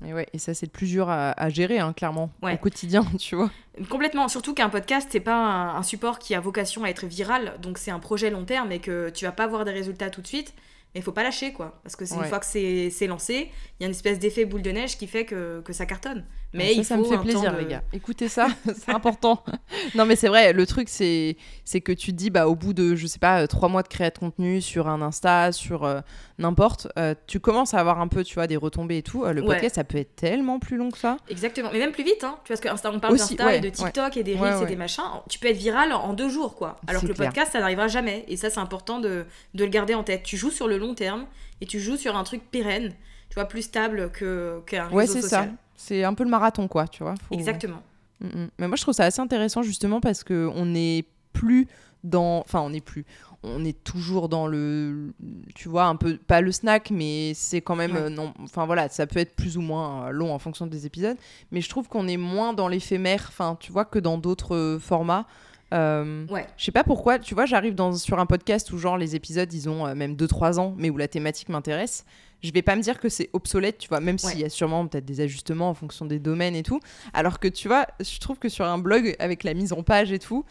[0.06, 2.54] Et, ouais, et ça, c'est le plus dur à, à gérer, hein, clairement, Ouais.
[2.54, 3.50] au quotidien, tu vois.
[3.88, 7.54] Complètement, surtout qu'un podcast, c'est pas un, un support qui a vocation à être viral,
[7.60, 10.20] donc c'est un projet long terme et que tu vas pas voir des résultats tout
[10.22, 10.54] de suite,
[10.94, 13.50] mais il faut pas lâcher quoi, parce que c'est une fois que c'est c'est lancé,
[13.80, 16.26] il y a une espèce d'effet boule de neige qui fait que, que ça cartonne.
[16.54, 17.82] Mais ça, il ça me fait plaisir, de- les gars.
[17.92, 19.42] Écoutez ça, c'est important.
[19.94, 22.72] non, mais c'est vrai, le truc, c'est c'est que tu te dis, bah, au bout
[22.74, 25.84] de, je sais pas, euh, trois mois de créer de contenu sur un Insta, sur
[25.84, 26.00] euh,
[26.38, 29.24] n'importe, euh, tu commences à avoir un peu, tu vois, des retombées et tout.
[29.24, 29.48] Euh, le Ouais.
[29.54, 31.16] podcast, ça peut être tellement plus long que ça.
[31.28, 32.36] Exactement, mais même plus vite, hein.
[32.44, 33.70] tu vois, parce qu'Insta, on parle d'Insta ouais, et de ouais.
[33.72, 34.66] TikTok et des Ouais, Reels et ouais.
[34.66, 36.78] des machins, tu peux être viral en deux jours quoi.
[36.86, 37.28] Alors que le clair.
[37.28, 39.24] podcast, ça n'arrivera jamais, et ça c'est important de,
[39.54, 40.22] de le garder en tête.
[40.22, 41.24] Tu joues sur le long terme
[41.60, 42.92] et tu joues sur un truc pérenne,
[43.30, 45.46] tu vois, plus stable que- qu'un Ouais, réseau c'est ça.
[45.84, 47.14] C'est un peu le marathon, quoi, tu vois.
[47.28, 47.82] Faut- Exactement.
[48.20, 48.48] Mm, mm.
[48.58, 51.66] Mais moi, je trouve ça assez intéressant justement parce que on n'est plus
[52.04, 52.38] dans.
[52.40, 53.04] Enfin, on n'est plus.
[53.42, 55.12] On est toujours dans le.
[55.56, 56.16] Tu vois, un peu.
[56.16, 57.92] Pas le snack, mais c'est quand même.
[57.92, 58.02] Ouais.
[58.02, 58.32] euh, non.
[58.42, 61.16] Enfin, voilà, ça peut être plus ou moins euh, long en fonction des épisodes.
[61.50, 64.78] Mais je trouve qu'on est moins dans l'éphémère, enfin, tu vois, que dans d'autres euh,
[64.78, 65.26] formats.
[65.74, 66.46] Euh, Ouais.
[66.58, 69.50] je sais pas pourquoi, tu vois, j'arrive dans, sur un podcast où genre les épisodes,
[69.54, 72.04] ils ont euh, même 2-3 ans, mais où la thématique m'intéresse.
[72.42, 74.86] Je vais pas me dire que c'est obsolète, tu vois, même s'il y a sûrement
[74.86, 76.80] peut-être des ajustements en fonction des domaines et tout.
[77.12, 80.12] Alors que tu vois, je trouve que sur un blog, avec la mise en page
[80.12, 80.44] et tout,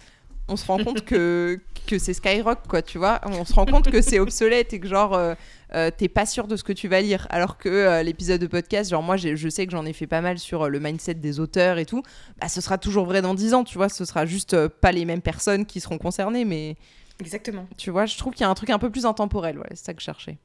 [0.47, 3.19] on se rend compte que, que c'est Skyrock, quoi, tu vois.
[3.25, 5.33] On se rend compte que c'est obsolète et que genre, euh,
[5.73, 7.27] euh, t'es pas sûr de ce que tu vas lire.
[7.29, 10.21] Alors que euh, l'épisode de podcast, genre moi, je sais que j'en ai fait pas
[10.21, 12.03] mal sur euh, le mindset des auteurs et tout.
[12.39, 13.89] Bah, ce sera toujours vrai dans 10 ans, tu vois.
[13.89, 16.75] Ce sera juste pas les mêmes personnes qui seront concernées, mais
[17.19, 17.67] Exactement.
[17.77, 19.85] tu vois, je trouve qu'il y a un truc un peu plus intemporel, ouais, c'est
[19.85, 20.37] ça que je cherchais.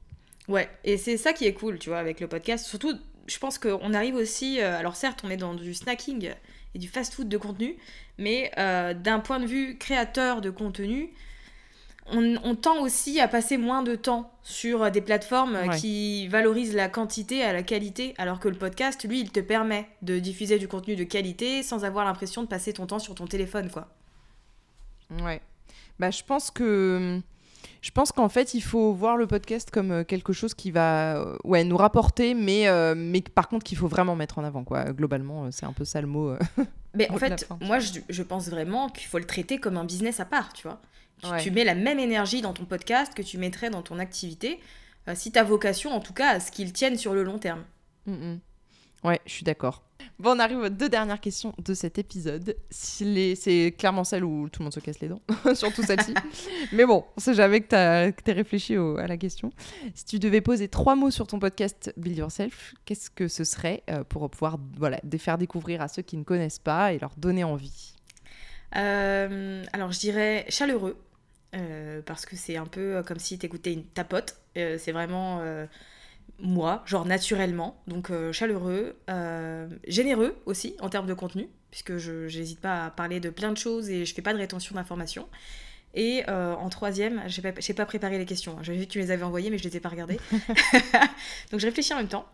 [0.49, 2.67] Ouais, et c'est ça qui est cool, tu vois, avec le podcast.
[2.67, 2.93] Surtout,
[3.27, 4.61] je pense qu'on arrive aussi.
[4.61, 6.31] euh, alors, certes, on est dans du snacking
[6.75, 7.77] et du fast-food de contenu,
[8.19, 11.11] mais euh, d'un point de vue créateur de contenu,
[12.09, 15.77] on, on tend aussi à passer moins de temps sur des plateformes Ouais.
[15.77, 19.89] qui valorisent la quantité à la qualité, alors que le podcast, lui, il te permet
[20.03, 23.27] de diffuser du contenu de qualité sans avoir l'impression de passer ton temps sur ton
[23.27, 23.89] téléphone, quoi.
[25.23, 25.41] Ouais.
[25.99, 27.21] Bah, je pense que.
[27.87, 31.19] Je pense qu'en fait, il faut voir le podcast comme euh, quelque chose qui va
[31.19, 34.65] euh, ouais, nous rapporter, mais, euh, mais par contre qu'il faut vraiment mettre en avant.
[34.65, 34.87] Quoi.
[34.87, 36.35] Globalement, c'est un peu ça le mot.
[36.95, 40.19] Mais en fait, moi, je, je pense vraiment qu'il faut le traiter comme un business
[40.19, 40.81] à part, tu vois.
[41.23, 41.41] Tu, Ouais.
[41.41, 44.59] tu mets la même énergie dans ton podcast que tu mettrais dans ton activité,
[45.07, 47.63] euh, si ta vocation, en tout cas, à ce qu'il tienne sur le long terme.
[48.07, 48.41] Mm, mm.
[49.05, 49.85] Ouais, je suis d'accord.
[50.19, 52.57] Bon, on arrive aux deux dernières questions de cet épisode.
[52.71, 55.21] C'est clairement celle où tout le monde se casse les dents,
[55.55, 56.15] surtout celle-ci.
[56.73, 57.67] Mais bon, on sait jamais que
[58.11, 59.51] que t'aies réfléchi à la question.
[59.95, 63.83] Si tu devais poser trois mots sur ton podcast Build Yourself, qu'est-ce que ce serait
[63.91, 67.45] euh, pour pouvoir voilà, faire découvrir à ceux qui ne connaissent pas et leur donner
[67.45, 67.95] envie?
[68.77, 70.97] Euh, alors, je dirais chaleureux,
[71.55, 74.37] euh, parce que c'est un peu comme si t'écoutais une tapote.
[74.55, 75.43] C'est vraiment
[76.39, 77.83] moi, genre naturellement.
[77.87, 82.91] Donc, euh, chaleureux, euh, généreux aussi en termes de contenu, puisque je n'hésite pas à
[82.91, 85.29] parler de plein de choses et je fais pas de rétention d'informations.
[85.95, 88.53] Et euh, en troisième, pas, j'ai pas préparé les questions.
[88.59, 88.63] hein.
[88.63, 90.21] J'avais vu que tu les avais envoyées, mais je les ai pas regardées.
[91.51, 92.27] Donc, je réfléchis en même temps.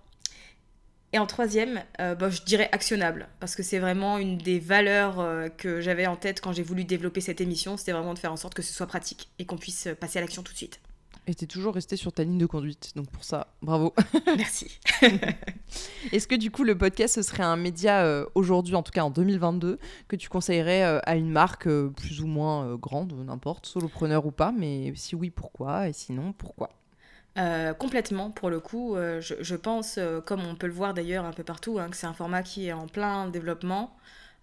[1.13, 5.23] Et en troisième, bah, je dirais actionnable, parce que c'est vraiment une des valeurs
[5.59, 8.39] que j'avais en tête quand j'ai voulu développer cette émission, c'était vraiment de faire en
[8.39, 10.81] sorte que ce soit pratique et qu'on puisse passer à l'action tout de suite.
[11.27, 13.95] Et t'es toujours resté sur ta ligne de conduite, donc pour ça, bravo.
[14.37, 14.81] Merci.
[16.13, 19.05] Est-ce que du coup le podcast ce serait un média euh, aujourd'hui, en tout cas
[19.05, 23.67] en 2022, que tu conseillerais euh, à une marque euh, plus ou moins grande, n'importe,
[23.67, 26.71] solopreneur ou pas, mais si oui, pourquoi Et sinon, pourquoi?
[27.39, 30.93] Euh, complètement, pour le coup, euh, je, je pense, euh, comme on peut le voir
[30.93, 33.97] d'ailleurs un peu partout, hein, que c'est un format qui est en plein développement.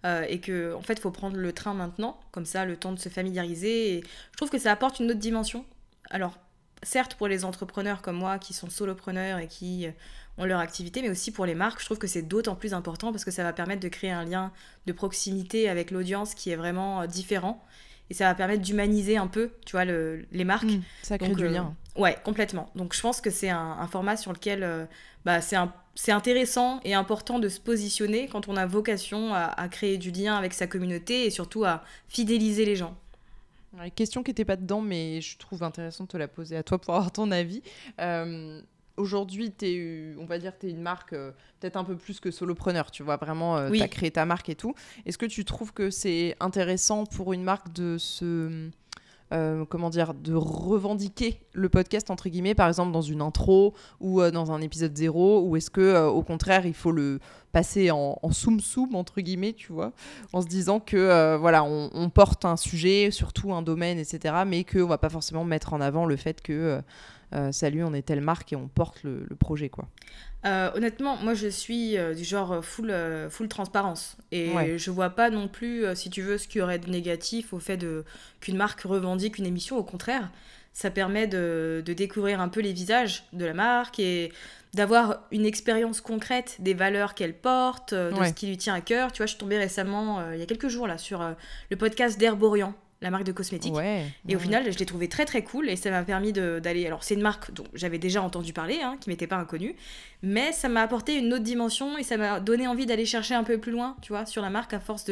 [0.04, 3.10] et que en fait faut prendre le train maintenant comme ça le temps de se
[3.10, 5.66] familiariser et je trouve que ça apporte une autre dimension
[6.08, 6.38] alors
[6.82, 9.90] certes pour les entrepreneurs comme moi qui sont solopreneurs et qui euh,
[10.38, 13.12] ont leur activité mais aussi pour les marques je trouve que c'est d'autant plus important
[13.12, 14.52] parce que ça va permettre de créer un lien
[14.86, 17.62] de proximité avec l'audience qui est vraiment euh, différent
[18.08, 21.28] et ça va permettre d'humaniser un peu tu vois le- les marques Hmm, Ça crée
[21.28, 21.74] donc, du euh, lien.
[21.96, 22.70] Ouais, complètement.
[22.74, 24.84] Donc je pense que c'est un, un format sur lequel euh,
[25.24, 29.98] bah, c'est intéressant et important de se positionner quand on a vocation à, à créer
[29.98, 32.96] du lien avec sa communauté et surtout à fidéliser les gens.
[33.78, 36.62] Ouais, question qui n'était pas dedans, mais je trouve intéressant de te la poser à
[36.62, 37.62] toi pour avoir ton avis.
[38.00, 38.60] Euh,
[38.96, 39.52] aujourd'hui,
[40.18, 43.16] on va dire, tu es une marque peut-être un peu plus que solopreneur, tu vois,
[43.16, 44.74] vraiment, tu as créé ta marque et tout.
[45.06, 48.70] Est-ce que tu trouves que c'est intéressant pour une marque de se
[49.32, 54.20] euh, comment dire, de revendiquer le podcast entre guillemets, par exemple dans une intro ou
[54.20, 57.20] euh, dans un épisode zéro, ou est-ce que euh, au contraire il faut le
[57.52, 59.92] passer en, soum soum entre guillemets, tu vois,
[60.32, 64.86] en se disant que voilà, on, porte un sujet, surtout un domaine, etc., mais qu'on
[64.86, 66.80] va pas forcément mettre en avant le fait que
[67.52, 69.88] salut, on est telle marque et on porte le, le projet, quoi.
[70.46, 72.94] Euh, honnêtement, moi je suis euh, du genre euh, full,
[73.28, 74.16] full transparence.
[74.32, 77.52] Et je vois pas non plus, si tu veux, ce qu'il y aurait de négatif
[77.52, 78.04] au fait de,
[78.40, 79.76] qu'une marque revendique une émission.
[79.76, 80.30] Au contraire,
[80.72, 84.32] ça permet de, de, découvrir un peu les visages de la marque et
[84.72, 89.10] d'avoir une expérience concrète des valeurs qu'elle porte, de ce qui lui tient à cœur.
[89.10, 91.28] Tu vois, je suis tombée récemment, il y a quelques jours, là, sur
[91.70, 92.72] le podcast d'Herborian
[93.02, 93.74] la marque de cosmétiques.
[94.28, 96.86] et au final, je l'ai trouvé très très cool et ça m'a permis d'aller.
[96.86, 99.74] Alors, c'est une marque dont j'avais déjà entendu parler, hein, qui m'était pas inconnue,
[100.22, 103.44] mais ça m'a apporté une autre dimension et ça m'a donné envie d'aller chercher un
[103.44, 105.10] peu plus loin, tu vois, sur la marque à force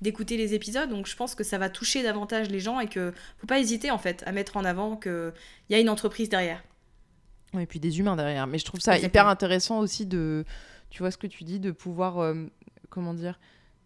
[0.00, 0.90] d'écouter les épisodes.
[0.90, 3.90] Donc, je pense que ça va toucher davantage les gens et que faut pas hésiter
[3.90, 5.32] en fait à mettre en avant qu'il
[5.70, 6.62] y a une entreprise derrière.
[7.56, 8.48] et puis des humains derrière.
[8.48, 10.44] Mais je trouve ça hyper intéressant aussi de,
[10.90, 12.34] tu vois ce que tu dis, de pouvoir, euh,
[12.90, 13.38] comment dire,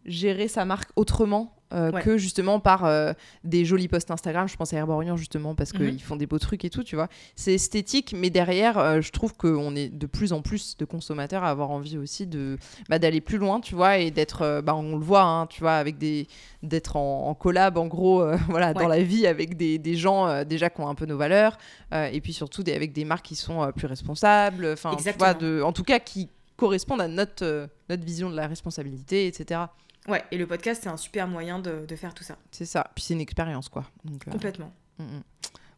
[0.04, 3.12] gérer sa marque autrement euh, que justement par euh,
[3.44, 4.46] des jolis posts Instagram.
[4.46, 5.98] Je pense à Herborian justement parce qu'ils mhm.
[5.98, 7.08] font des beaux trucs et tout, tu vois.
[7.34, 11.44] C'est esthétique, mais derrière, euh, je trouve qu'on est de plus en plus de consommateurs
[11.44, 12.58] à avoir envie aussi de
[12.90, 15.74] bah, d'aller plus loin, tu vois, et d'être, bah, on le voit, hein, tu vois,
[15.74, 16.26] avec des
[16.62, 20.80] d'être en, collab en gros, voilà, dans la vie avec des, des gens déjà qui
[20.80, 21.56] ont un peu nos valeurs,
[21.92, 25.62] et puis surtout des, avec des marques qui sont plus responsables, enfin, tu vois, de,
[25.62, 29.62] en tout cas qui correspondent à notre notre vision de la responsabilité, etc.
[30.08, 32.36] Ouais, et le podcast, c'est un super moyen de, de faire tout ça.
[32.50, 32.90] C'est ça.
[32.94, 33.84] Puis c'est une expérience, quoi.
[34.04, 34.72] Donc, euh, Complètement.
[34.98, 35.22] Mm, mm.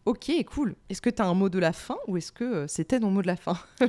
[0.07, 0.75] Ok, cool.
[0.89, 3.11] Est-ce que tu as un mot de la fin ou est-ce que euh, c'était ton
[3.11, 3.59] mot de la fin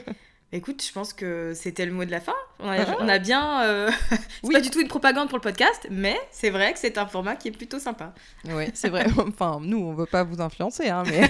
[0.52, 2.36] Écoute, je pense que c'était le mot de la fin.
[2.60, 3.64] On a, bien.
[3.64, 3.92] Euh...
[4.44, 7.08] c'est pas du tout une propagande pour le podcast, mais c'est vrai que c'est un
[7.08, 8.14] format qui est plutôt sympa.
[8.46, 9.06] Oui, c'est vrai.
[9.18, 11.30] enfin, nous, on veut pas vous influencer, hein, mais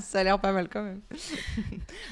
[0.00, 1.00] ça a l'air pas mal quand même.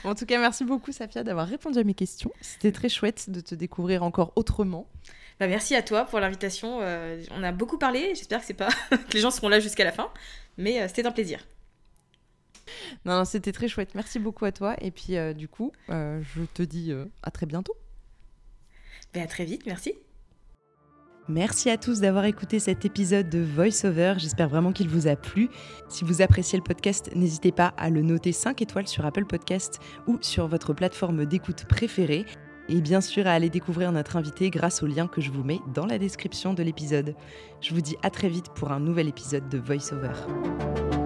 [0.03, 2.33] en tout cas, merci beaucoup, Safia, d'avoir répondu à mes questions.
[2.41, 4.89] C'était très chouette de te découvrir encore autrement.
[5.39, 6.81] Bah, merci à toi pour l'invitation.
[6.81, 8.15] Euh, on a beaucoup parlé.
[8.15, 10.11] J'espère que c'est pas que les gens seront là jusqu'à la fin,
[10.57, 11.47] mais euh, c'était un plaisir.
[13.05, 13.95] Non, c'était très chouette.
[13.95, 14.77] Merci beaucoup à toi.
[14.81, 17.77] Et puis, euh, du coup, je te dis à très bientôt.
[19.15, 19.67] Ben, à très vite.
[19.67, 19.95] Merci.
[21.29, 24.15] Merci à tous d'avoir écouté cet épisode de VoiceOver.
[24.19, 25.49] J'espère vraiment qu'il vous a plu.
[25.89, 29.81] Si vous appréciez le podcast, n'hésitez pas à le noter 5 étoiles sur Apple Podcast
[30.07, 32.27] ou sur votre plateforme d'écoute préférée
[32.69, 35.61] et bien sûr à aller découvrir notre invité grâce au lien que je vous mets
[35.75, 37.15] dans la description de l'épisode.
[37.61, 41.06] Je vous dis à très vite pour un nouvel épisode de VoiceOver.